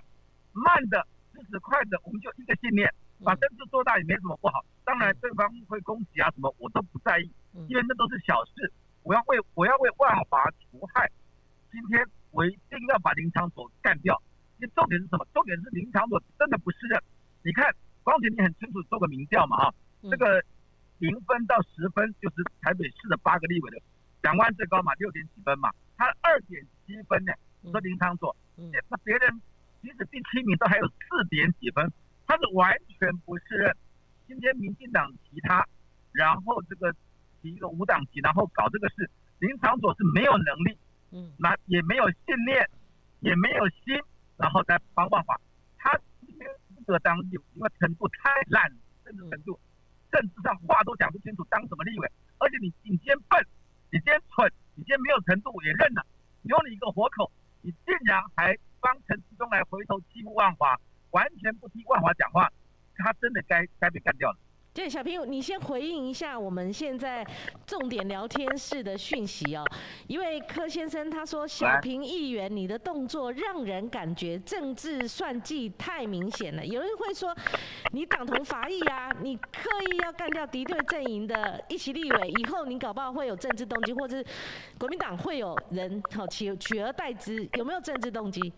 [0.52, 2.92] 慢的支持快的，我们就一个信念，
[3.24, 4.66] 把政治做大也没什么不好。
[4.84, 7.32] 当然对方会攻击啊什么，我都不在意，
[7.70, 8.72] 因为那都是小事。
[9.04, 11.10] 我要为我要为万华除害，
[11.72, 14.22] 今天我一定要把林长所干掉。
[14.58, 15.26] 因为重点是什么？
[15.34, 17.02] 重点是林长所真的不是人。
[17.44, 19.74] 你看，光前你很清楚做个民调嘛啊，
[20.10, 20.44] 这个。
[21.00, 23.78] 零分到十分就是台北市的八个立委的
[24.22, 27.34] 两万最高嘛，六点几分嘛，他二点七分呢。
[27.72, 28.34] 说林昌佐，
[28.90, 29.42] 那别人
[29.82, 31.92] 即使第七名都还有四点几分，
[32.26, 33.76] 他是完全不是任。
[34.28, 35.68] 今天民进党提他，
[36.14, 36.90] 然后这个
[37.42, 39.10] 提，一个无党籍，然后搞这个事。
[39.40, 40.78] 林长佐是没有能力，
[41.12, 42.70] 嗯，那也没有信念，
[43.20, 44.02] 也没有心，
[44.38, 45.38] 然后再帮办法，
[45.78, 45.92] 他
[46.38, 48.72] 没有资格当立委，因为程度太烂，
[49.04, 49.60] 政治程度，
[50.12, 52.12] 政治上话都讲不清楚，当什么立委？
[52.40, 53.40] 而且你你今天笨，
[53.92, 56.06] 你今天蠢，你今天没有程度也认了，
[56.44, 57.32] 留你一个活口，
[57.62, 60.80] 你竟然还帮陈世忠来回头欺负万华，
[61.12, 62.52] 完全不听万华讲话，
[62.96, 64.38] 他真的该该被干掉了。
[64.80, 67.22] 对，小平，你先回应一下我们现在
[67.68, 69.62] 重点聊天室的讯息哦。
[70.08, 77.36] 一位柯先生他说：“小平议员，你的动作让人感觉政治算计太明显了。”有人会说
[77.92, 84.26] ：“你党同伐异啊，你刻意要干掉敌对阵营的一席立委，以后你搞不好会有政治动机，或者是
[84.78, 88.54] 国民党会有人好取取而代之，有没有政治动机？”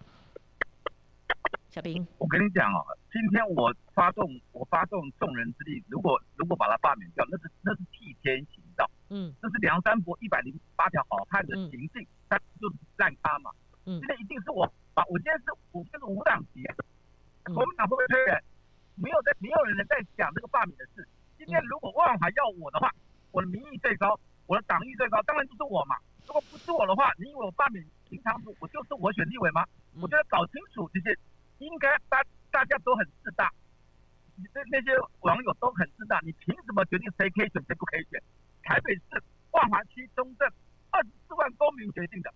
[1.71, 13.51] 小平，我跟你讲哦，今天我发动我发动众人之力，如果如果把他罢免掉，那是那是替天行道，嗯，这是梁山伯一百零八条好汉的行径，他就是烂咖嘛，
[13.85, 16.67] 嗯，今天一定是我把，我今天是我今天是无党籍，
[17.55, 18.43] 国民党会不会推人？
[18.95, 21.07] 没有在没有人在讲这个罢免的事。
[21.37, 22.91] 今天如果万华要我的话，
[23.31, 25.95] 我的民意最高，我的党意最高，当然就是我嘛。
[26.27, 29.63] 如果不是我的话，你以为我罢免林长祖，我就是我选立委吗？
[30.01, 31.17] 我觉得搞清楚这些。
[31.61, 32.17] 应该大
[32.49, 33.51] 大家都很自大，
[34.35, 38.19] 那那些网友都很自大，你凭什么决定谁可以选谁不可以选？
[38.63, 40.51] 台北市万华区中正
[40.89, 42.33] 二十四万公民决定的，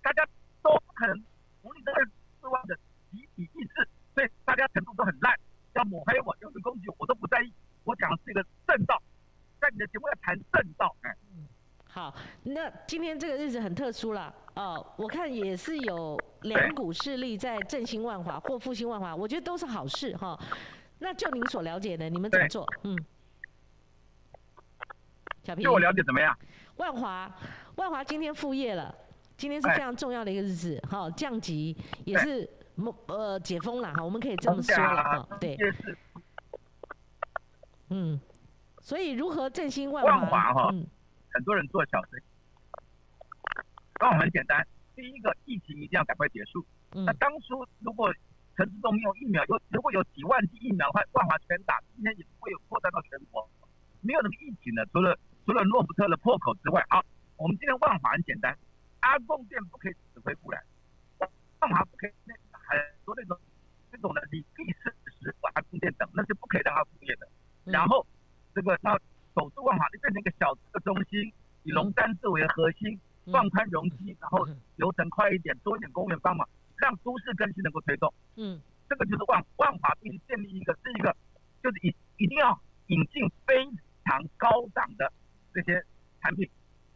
[0.00, 0.24] 大家
[0.62, 1.24] 都不可能
[1.60, 2.10] 同意这二十
[2.40, 2.76] 四万的
[3.10, 5.34] 集体意志，所以大家程度都很烂，
[5.74, 7.52] 要抹黑我，要攻击我，我都不在意。
[7.82, 9.02] 我讲的是一个正道，
[9.60, 11.16] 在你的节目要谈正道，哎。
[11.90, 12.14] 好，
[12.44, 20.38] 那今天这个日子很特殊了哦，我看也是有两股势力在振兴万华或复兴万华，我觉得都是好事哈。
[20.98, 22.66] 那就您所了解的，你们怎么做？
[22.84, 22.96] 嗯，
[25.42, 26.36] 小平，就我了解怎么样？
[26.76, 27.34] 万华，
[27.76, 28.94] 万华今天复业了，
[29.36, 32.48] 今天是非常重要的一个日子哈，降级也是
[33.06, 35.56] 呃解封了哈，我们可以这么说了哈，对，
[37.88, 38.20] 嗯，
[38.80, 40.52] 所以如何振兴万华？
[40.52, 40.74] 哈？
[41.38, 42.22] 很多人做小生意，
[44.00, 44.66] 方法很简单。
[44.96, 46.66] 第一个，疫情一定要赶快结束。
[46.90, 48.12] 那当初如果
[48.56, 53.48] 陈志忠没有疫苗，有如果有几万剂疫苗的话，万华全打，今天也不会有扩散到全国。
[54.00, 55.16] 没有那个疫情的，除了
[55.46, 57.04] 除了诺福特的破口之外，好，
[57.36, 58.58] 我们今天万华很简单，
[58.98, 60.60] 阿贡店不可以指挥不来，
[61.60, 63.38] 万华不可以那很多那种
[63.92, 67.28] 那种的你必是是阿贡店等，那是不可以让他复业的。
[67.62, 68.04] 然后
[68.52, 68.98] 这个到。
[69.38, 71.32] 守住万华，就变成一个小的中心，
[71.62, 72.98] 以龙山寺为核心，
[73.30, 78.12] 放宽容积， 然后流程快一点，多一点公园帮忙，让都市更新能够推动。
[78.34, 81.14] 嗯，这个就是万万华必须建立一个，是一个，
[81.62, 83.64] 就是一一定要引进非
[84.04, 85.12] 常高档的
[85.54, 85.80] 这些
[86.20, 86.50] 产品，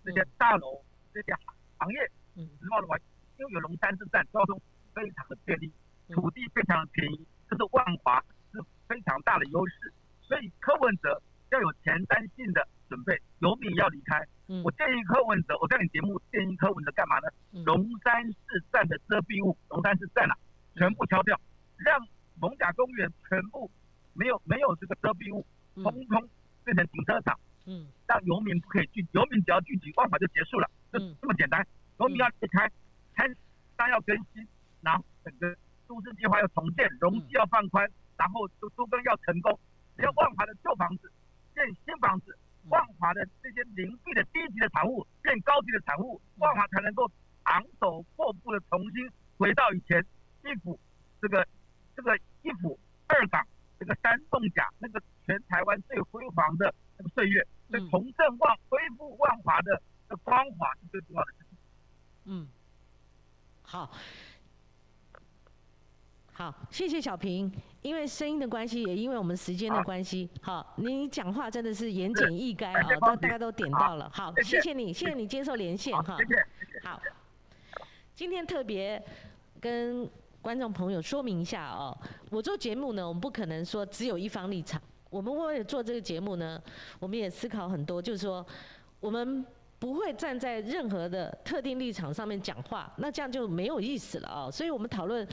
[0.04, 0.82] 这些大楼，
[1.14, 1.32] 这些
[1.78, 2.96] 行业，嗯，时髦的话，
[3.38, 4.60] 因为有龙山寺站，交通
[4.92, 5.70] 非常的便利，
[6.08, 8.18] 土地非常的便宜，这是万华
[8.52, 11.22] 是非常大的优势，所以柯文哲。
[11.52, 14.26] 要有前瞻性的准备，有米要离开。
[14.64, 17.28] 我建议柯文哲，我在你节目建议柯文哲干嘛呢？
[17.64, 20.34] 龙山市站的遮蔽物，龙山市站啊，
[20.74, 21.38] 全部敲掉，
[21.76, 22.00] 让
[22.40, 23.70] 蒙甲公园全部
[24.14, 25.44] 没有没有这个遮蔽物，
[25.74, 26.28] 通通
[26.64, 27.38] 变成停车场。
[27.66, 31.64] 嗯，让游民不可以聚，游民只要聚集，万法就结束了，就这么简单。
[32.00, 32.68] 游民要离开，
[33.14, 33.28] 摊
[33.76, 34.46] 商要更新，
[34.80, 35.54] 然后整个
[35.86, 37.86] 都市计划要重建，容积要放宽，
[38.16, 39.58] 然后都都更要成功，
[39.96, 41.12] 只要万华的旧房子。
[41.54, 42.36] 建新房子，
[42.68, 47.10] 万华的这些零币的低级的产物变高级的产物，万华才能够
[47.44, 50.04] 昂首阔步的重新回到以前
[50.44, 50.78] 一府
[51.20, 51.46] 这个
[51.96, 53.46] 这个一府二港
[53.78, 61.58] 这个三栋甲那个全台湾最辉煌的那个岁月，所以重振万恢复万华的的光华是最重要的事情。
[62.24, 62.48] 嗯，
[63.62, 63.92] 好。
[66.34, 67.52] 好，谢谢小平。
[67.82, 74.08] 因为声音的关系，也因为我们时间的关系，好，你讲话真的是言简意赅啊，都大家都点到了。
[74.14, 76.16] 好，谢谢你，谢谢你接受连线哈。
[76.84, 77.02] 好，
[78.14, 79.02] 今天特别
[79.60, 80.08] 跟
[80.40, 81.96] 观众朋友说明一下哦，
[82.30, 84.80] 我做节目呢，我们不可能说只有一方立场。
[85.10, 86.62] 我们为了做这个节目呢，
[87.00, 88.46] 我们也思考很多，就是说
[89.00, 89.44] 我们
[89.80, 94.48] 不会站在任何的特定立场上面讲话，那这样就没有意思了啊。
[94.48, 95.26] 所以我们讨论。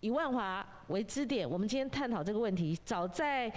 [0.00, 2.78] 以万华为支点，我们今天探讨这个问题。
[2.84, 3.52] 早在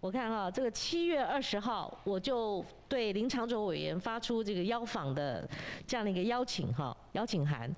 [0.00, 5.48] 我看哈，这个七月二十号，我就对林长佐委员发出这个邀访的
[5.86, 7.74] 这样的一个邀请哈，邀请函。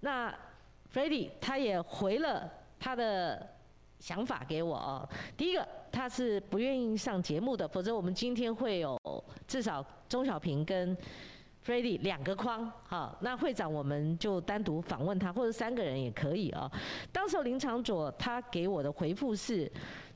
[0.00, 0.26] 那
[0.90, 2.48] f r e d d y 他也回了
[2.78, 3.48] 他的
[3.98, 5.08] 想法给我哦。
[5.36, 9.00] 第一个，他是不愿意上节目的，否则我们今天会有
[9.48, 10.96] 至少钟小平跟
[11.64, 16.70] Freddie 两个框，好，那会长我们就单独访问他，或者三个人也可以啊。
[17.10, 19.70] 当时林长佐他给我的回复是，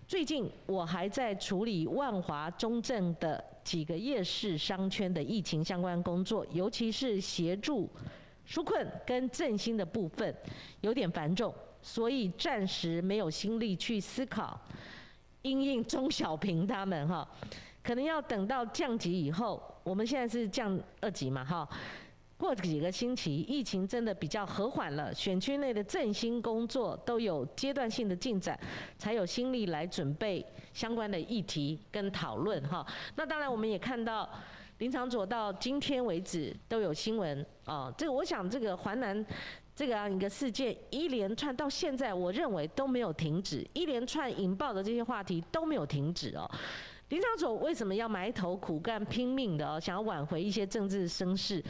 [0.06, 7.88] 最近我还在处理万华中正的几个夜市商圈的疫情相关工作，尤其是协助
[8.46, 10.34] 纾困跟振兴的部分，
[10.82, 11.54] 有点繁重。
[11.80, 14.60] 所以暂时没有心力去思考，
[15.42, 17.26] 因应中小平他们哈，
[17.88, 21.66] 可能要等到降级以后，我们现在是降二级嘛哈，
[22.36, 28.60] 过几个星期疫情真的比较和缓了，选区内的振兴工作都有阶段性的进展，
[28.98, 32.86] 才有心力来准备相关的议题跟讨论哈。
[33.16, 34.28] 那当然我们也看到
[34.76, 39.24] 林长佐到今天为止都有新闻啊，这个我想这个华南。
[39.74, 46.50] 这个样一个事件一连串到现在，我认为都没有停止，一连串引爆的这些话题都没有停止哦。
[47.08, 51.62] 林长佐为什么要埋头苦干、拼命的哦，想要挽回一些政治声势？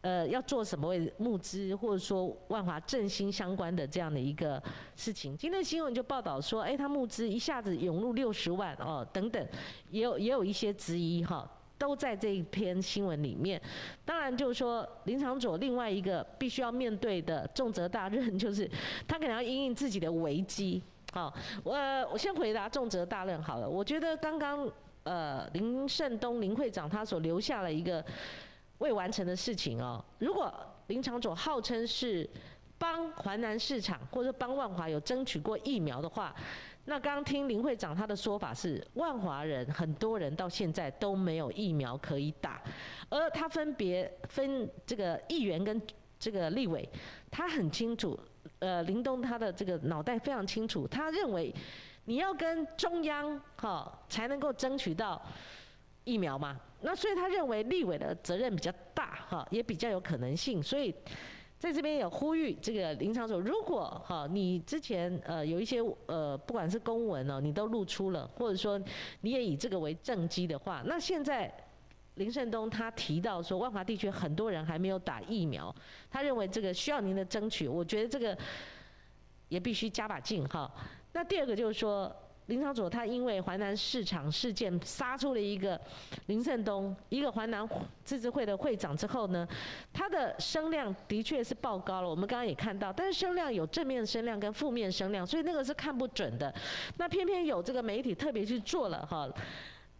[0.00, 4.60] 呃，要做什么为募资，或者说万华振兴相关的这样的一个
[4.96, 5.36] 事情？
[5.36, 9.46] 今天新闻就报道说，哎，他募资一下子涌入六十万哦，等等，
[9.90, 11.48] 也有也有一些质疑哈。
[11.78, 13.58] 都在这一篇新闻里面。
[14.04, 18.70] 当然，就是说林长佐另外一个必须要面对的重责大任，就是
[19.08, 20.82] 他可能要应应自己的危机。
[21.12, 21.32] 好，
[21.64, 21.74] 我
[22.12, 23.68] 我先回答重责大任好了。
[23.68, 24.70] 我觉得刚刚
[25.02, 28.04] 呃林胜东林会长他所留下了一个
[28.78, 30.04] 未完成的事情哦。
[30.18, 30.52] 如果
[30.86, 32.28] 林长佐号称是
[32.78, 36.34] 帮华南市场或者帮万华有争取过疫苗的话。
[36.86, 42.60] 那刚听林会长他的说法是，万华人很多人到现在都没有疫苗可以打，
[43.10, 45.80] 而他分别分这个议员跟
[46.18, 46.88] 这个立委，
[47.30, 48.18] 他很清楚，
[48.60, 51.52] 呃，林东他的这个脑袋非常清楚，他认为
[52.04, 55.20] 你要跟中央哈才能够争取到
[56.04, 60.94] 疫苗嘛，那所以他认为立委的责任比较大哈，也比较有可能性，所以。
[61.60, 68.80] 在这边有呼吁这个林长所，如果哈你之前呃有一些呃不管是公文哦，你都露出了，或者说
[69.20, 71.52] 你也以这个为政绩的话，那现在
[72.20, 75.74] 林胜东他提到说万华地区很多人还没有打疫苗，
[76.10, 78.36] 他认为这个需要您的争取，我觉得这个
[79.48, 80.70] 也必须加把劲哈。
[81.12, 82.14] 那第二个就是说。
[82.46, 85.80] 林长佐他因为淮南市场事件杀出了一个
[86.26, 87.68] 林胜东，一个淮南
[88.02, 89.46] 自治会的会长之后呢，
[89.92, 92.08] 他的声量的确是爆高了。
[92.08, 96.52] 我们刚刚也看到，但是声量有正面声量跟负面声量，所以那个是看不准的。
[96.96, 99.32] 那偏偏有这个媒体特别去做了哈，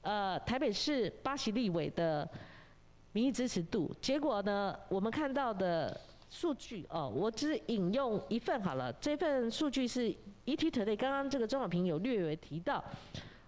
[0.02, 2.28] 呃，台北市八席立委的
[3.12, 6.00] 民意支持度，结果呢，我们看到的。
[6.32, 8.92] 数据哦，我只引用一份好了。
[9.00, 10.14] 这份数据是
[10.46, 12.84] ETtoday，刚刚这个钟小平有略微提到，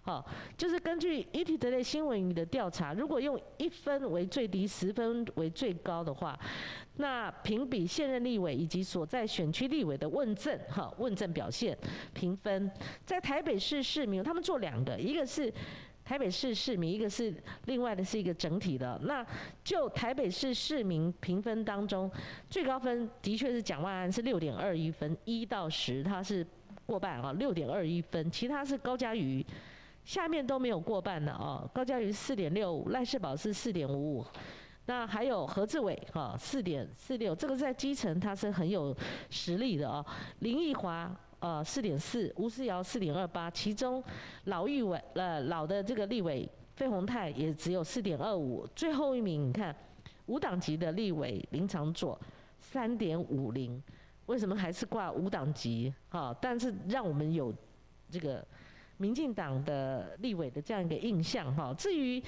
[0.02, 0.26] 好，
[0.56, 6.36] 就是根据 ETtoday 新闻云的调查，如果用一分为最低，十分为最高的话，
[6.96, 11.78] 那评比现任立委以及所在选区立委的问政哈问政表现
[12.12, 12.68] 评分，
[13.06, 15.54] 在台北市市民他们做两个，一个是。
[16.04, 17.32] 台北市市民，一个是
[17.66, 18.98] 另外的是一个整体的。
[19.04, 19.24] 那
[19.62, 22.10] 就台北市市民评分当中，
[22.50, 26.44] 最高分的确是蒋万安是六点二一分，一到十他是
[26.84, 28.30] 过半啊，六点二一分。
[28.30, 29.46] 其他是高嘉瑜，
[30.04, 31.64] 下面都没有过半的啊。
[31.72, 34.26] 高嘉瑜四点六五，赖世宝是四点五五，
[34.86, 38.94] 那还有何志伟哈四点四六，这个在基层他是很有
[39.30, 40.04] 实力的啊。
[40.40, 41.14] 林奕华。
[41.42, 44.00] 呃，四点四，吴思瑶四点二八，其中
[44.44, 49.74] 老立委呃老的这个立委费鸿泰也只有四点二五，最后一名你看
[50.26, 52.16] 无党籍的立委林长佐
[52.60, 53.82] 三点五零，
[54.26, 55.92] 为什么还是挂无党籍？
[56.10, 57.52] 哈，但是让我们有
[58.08, 58.46] 这个
[58.98, 61.74] 民进党的立委的这样一个印象哈。
[61.76, 62.22] 至于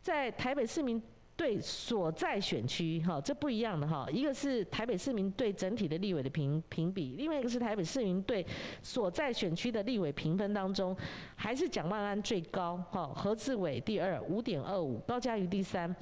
[0.00, 1.02] 在台北市民。
[1.36, 4.06] 对所在选区，哈，这不一样的哈。
[4.10, 8.44] 一个是台北市民对整体的立委的评评比，另外一个是台北市民对
[8.82, 10.96] 所在选区的立委评分当中，
[11.34, 15.94] 还是蒋万安最高，哈，何志伟第二五点二五，高嘉瑜第三。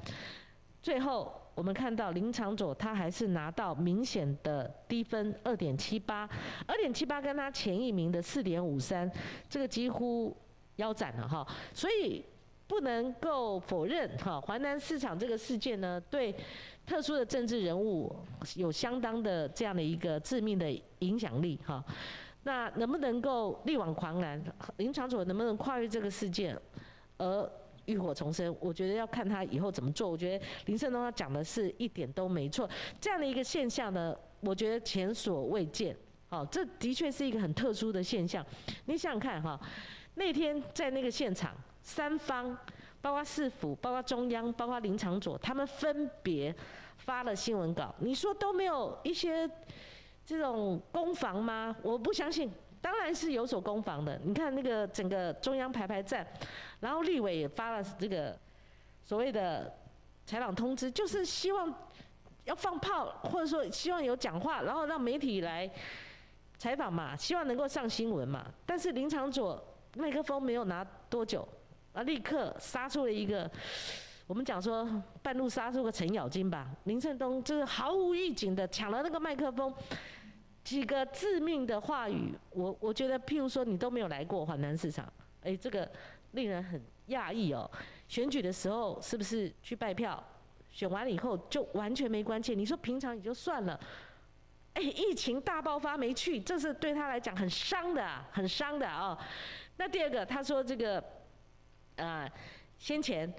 [0.81, 6.29] 最后我们看到林长佐他还是拿到明显的低分二点七八，
[6.65, 9.11] 二点七八跟他前一名的四点五三，
[9.49, 10.33] 这个几乎
[10.77, 11.45] 腰斩了哈。
[11.73, 12.23] 所以。
[12.67, 16.35] 不能够否认，哈，华南市场这个事件呢，对
[16.85, 18.15] 特殊的政治人物
[18.55, 21.83] 有相当的这样的一个致命的影响力，哈。
[22.43, 24.39] 那能不能够力挽狂澜？
[24.77, 26.55] 林长佐能不能跨越这个事件
[27.17, 27.51] 而
[27.85, 28.55] 浴火重生？
[28.59, 30.07] 我觉得要看他以后怎么做。
[30.07, 32.69] 我觉得林胜东他讲的是一点都没错。
[33.01, 35.97] 这样的一个现象呢，我觉得前所未见。
[36.29, 38.45] 好，这的确是一个很特殊的现象。
[38.85, 39.59] 你想想看哈，
[40.13, 41.55] 那天在那个现场，
[41.85, 42.57] 三方，
[42.99, 46.53] 包括市府、包括中央、包括林长佐，他们分别
[46.97, 49.47] 发了新闻稿，你说都没有一些
[50.25, 51.75] 这种攻防吗？
[51.83, 54.19] 我不相信，当然是有所攻防的。
[54.23, 56.25] 你看那个整个中央排排站，
[56.79, 58.35] 然后立委也发了这个
[59.03, 59.71] 所谓的
[60.25, 61.71] 采访通知，就是希望
[62.45, 65.71] 要放炮，或者说希望有讲话，然后让媒体来。
[66.57, 68.45] 采访嘛，希望能够上新闻嘛。
[68.65, 69.61] 但是林长佐
[69.97, 71.45] 麦克风没有拿多久，
[71.95, 73.49] 啊，立刻杀出了一个，
[74.27, 74.85] 我们讲说
[75.23, 76.67] 半路杀出个程咬金吧。
[76.83, 79.73] 林胜东就是毫无预警的抢了那个麦克风，
[80.61, 85.89] 几个致命的话语，我我觉得譬如说你都没有来过华南市场，哎，这个
[86.31, 87.69] 令人很讶异哦。
[88.09, 90.21] 选举的时候是不是去拜票？
[90.69, 92.53] 选完了以后就完全没关切？
[92.53, 93.79] 你说平常也就算了。
[94.73, 99.17] 哎，疫情大爆发没去，这是对他来讲很伤的，很伤的哦。
[99.77, 101.01] 那第二个，他说这个，
[101.97, 102.29] 啊，
[102.77, 103.31] 先前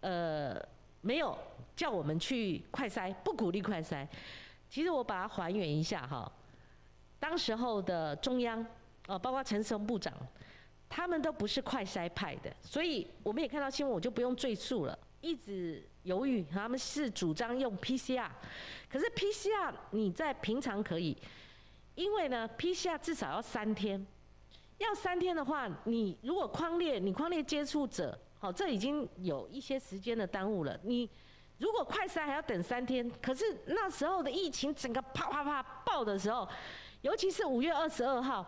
[0.00, 0.60] 呃
[1.00, 1.36] 没有
[1.76, 4.06] 叫我们去快筛，不鼓励快筛。
[4.68, 6.30] 其实我把它还原一下哈，
[7.20, 8.64] 当时候的中央
[9.06, 10.12] 哦，包括陈松部长，
[10.88, 14.98] 他们都不是快筛派的，所以我们也看到新闻，我就不用赘述了。
[15.20, 18.28] 一直犹豫，他们是主张用 PCR，
[18.90, 21.16] 可是 PCR 你在平常可以，
[21.94, 24.06] 因为呢 PCR 至少要三天，
[24.78, 30.78] 要三天的话，你如果框列，你框列接触者，好，这已经有一些时间的耽误了。
[30.82, 31.08] 你
[31.58, 36.48] 如果快筛还要等三天，可是那时候的疫情整个啪啪啪爆的时候，
[37.02, 38.46] 尤其是五月二十二号。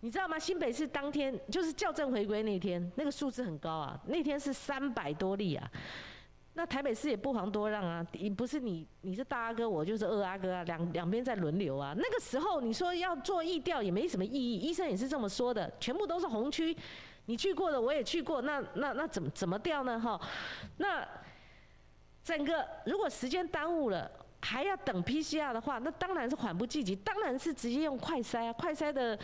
[0.00, 0.38] 你知道吗？
[0.38, 5.68] 新北市当天就是校正回归那天，那个数字很高啊，那天是三百多例啊。
[6.58, 11.94] 那台北市也不遑多让啊，你不是你你是大阿哥，我就是二阿哥啊，两两边在轮流啊。
[11.96, 16.76] 那个时候你说要做疫调也没什么意义，医生也是这么说的，全部都是红区，
[17.26, 20.00] 你去过的我也去过，那那那怎么怎么调呢？
[20.00, 20.20] 哈，
[20.78, 21.06] 那
[22.24, 24.10] 整个如果时间耽误了。
[24.40, 28.52] 还要等 PCR 的话，那当然是缓不济急，当然是直接用快筛啊。
[28.52, 29.18] 快筛的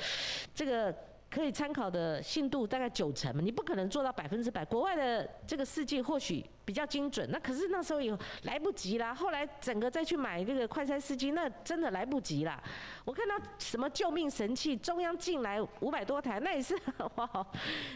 [0.52, 0.92] 这个
[1.34, 4.64] 可以参考的信度大概九成嘛，你不可能做到百分之百。
[4.64, 9.12] 国外的这个试剂或许比较精准，那可是那时候也来不及啦。
[9.12, 12.62] 后来整个再去买这个快筛试剂，那真的来不及啦。
[13.04, 16.78] 我看到什么救命神器，中央进来五百多台，那也是
[17.16, 17.46] 哇，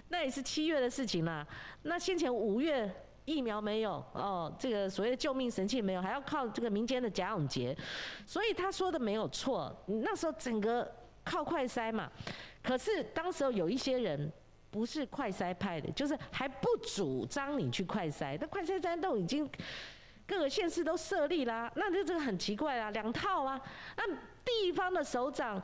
[0.09, 1.47] 那也是七月的事情啦。
[1.82, 2.93] 那先前五月。
[3.28, 7.76] 疫苗没有哦，这个所谓的救命神器没有，还要靠这个民间的贾永杰，
[8.24, 9.70] 所以他说的没有错。
[9.86, 10.91] 那时候整个
[11.22, 12.11] 靠快筛嘛，
[12.63, 14.33] 可是当时候有一些人
[14.71, 18.37] 不是快筛派的，就是还不主张你去快筛。
[18.41, 19.49] 那快筛站都已经
[20.27, 23.61] 各个县市都设立啦，那就这个很奇怪啊，两套啊。
[23.97, 24.05] 那
[24.45, 25.63] 地方的首长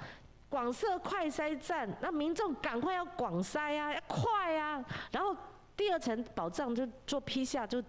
[0.49, 5.37] 广设快筛站，那民众赶快要广筛啊，要快啊，然后。
[5.77, 7.83] 第二层保障就做批下就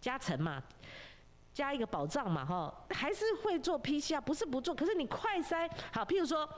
[0.00, 0.60] 加层嘛，
[1.52, 4.74] 加一个保障嘛哈，还是会做批下，不是不做。
[4.74, 6.48] 可是你快筛好，譬如说，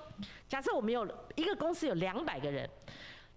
[0.49, 2.68] 假设我们有一个公司有两百个人，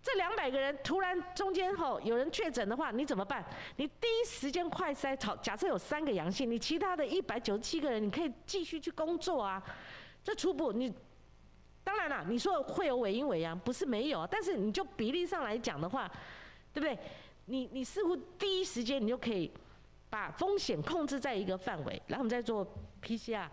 [0.01, 3.43] 这两百个人突然中间吼有人确诊的话，你怎么办？
[3.77, 9.63] 你第一时间快筛，好，假设有三个阳性，你其他的一百九十七个人你可以继续去工作啊。
[10.23, 10.93] 这初步你
[11.83, 16.09] 当然了，你说会有尾阴尾阳，不是没有，但是你就比例上来讲的话。
[16.73, 16.99] 对不对？
[17.45, 19.51] 你你似乎第一时间你就可以
[20.09, 22.65] 把风险控制在一个范围，然后我们再做
[23.01, 23.47] PCR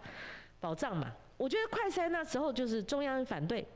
[0.61, 1.13] 保障嘛。
[1.37, 3.67] 我觉得快筛那时候就是中央反对，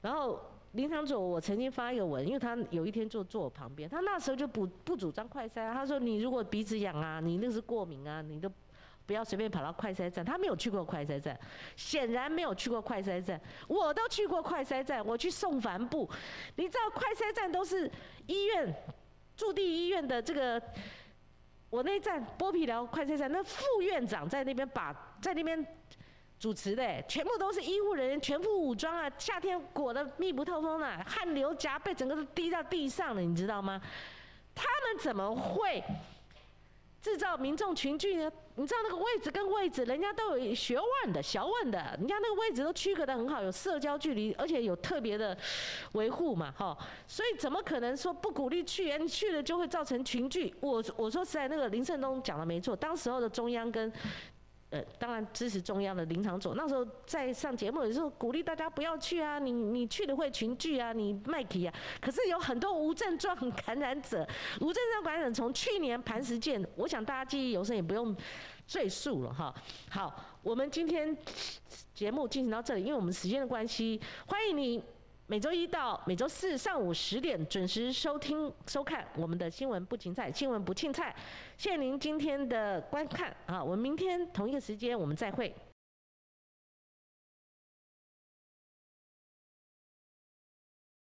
[0.00, 0.40] 然后
[0.72, 8.50] 林长佐我曾经发一个文，因为他有一天坐坐我旁边，他那时候就不不主张快筛，他说你如果鼻子痒啊，你那是过敏啊，你都
[9.06, 10.24] 不要随便跑到快筛站。
[10.24, 11.38] 他没有去过快筛站，
[11.76, 13.40] 显然没有去过快筛站。
[13.68, 16.10] 我都去过快筛站，我去送帆布，
[16.56, 17.90] 你知道快筛站都是。
[18.26, 18.74] 医院
[19.36, 20.58] 驻地医院的这个，
[21.74, 25.66] 我那站剥皮寮快车站，那副院长在那边把在那边
[26.38, 33.80] 主持的，全部都是医护人员，全副武装啊，夏天裹得密不透风啊，汗流浃背，整个都滴到地上了，你知道吗？
[34.54, 35.82] 他们怎么会？
[37.02, 38.30] 制造民众群聚呢？
[38.56, 45.36] 你知道那个位置跟位置，人家都有学问的、学问的，人家那个位置都区隔的很好，有社交距离，而且有特别的
[45.92, 46.76] 维护嘛，哈。
[47.06, 48.96] 所以怎么可能说不鼓励去？
[48.98, 50.54] 你去了就会造成群聚？
[50.60, 53.92] 我我说实在，那个林胜东讲的没错，当时候的中央跟。
[54.74, 61.72] 呃，当然支持中央的林场佐，那时候在上节目的时候鼓励大家不要去啊，你你去了会群聚啊，你麦克啊。
[62.00, 64.26] 可是有很多无症状感染者，
[64.60, 68.16] 无症状感染者从去年磐石见，我想大家记忆犹深，也不用
[68.66, 69.54] 赘述了哈。
[69.88, 70.12] 好，
[70.42, 71.16] 我们今天
[71.94, 74.82] 节目进行到这里，因为我们时间的关系，欢迎你
[75.26, 81.16] 每周一到每周四上午十点准时收听收看我们的新闻不停菜，新闻不庆菜。
[81.56, 85.54] 谢谢您今天的观看啊，我们明天同一个时间我们再会。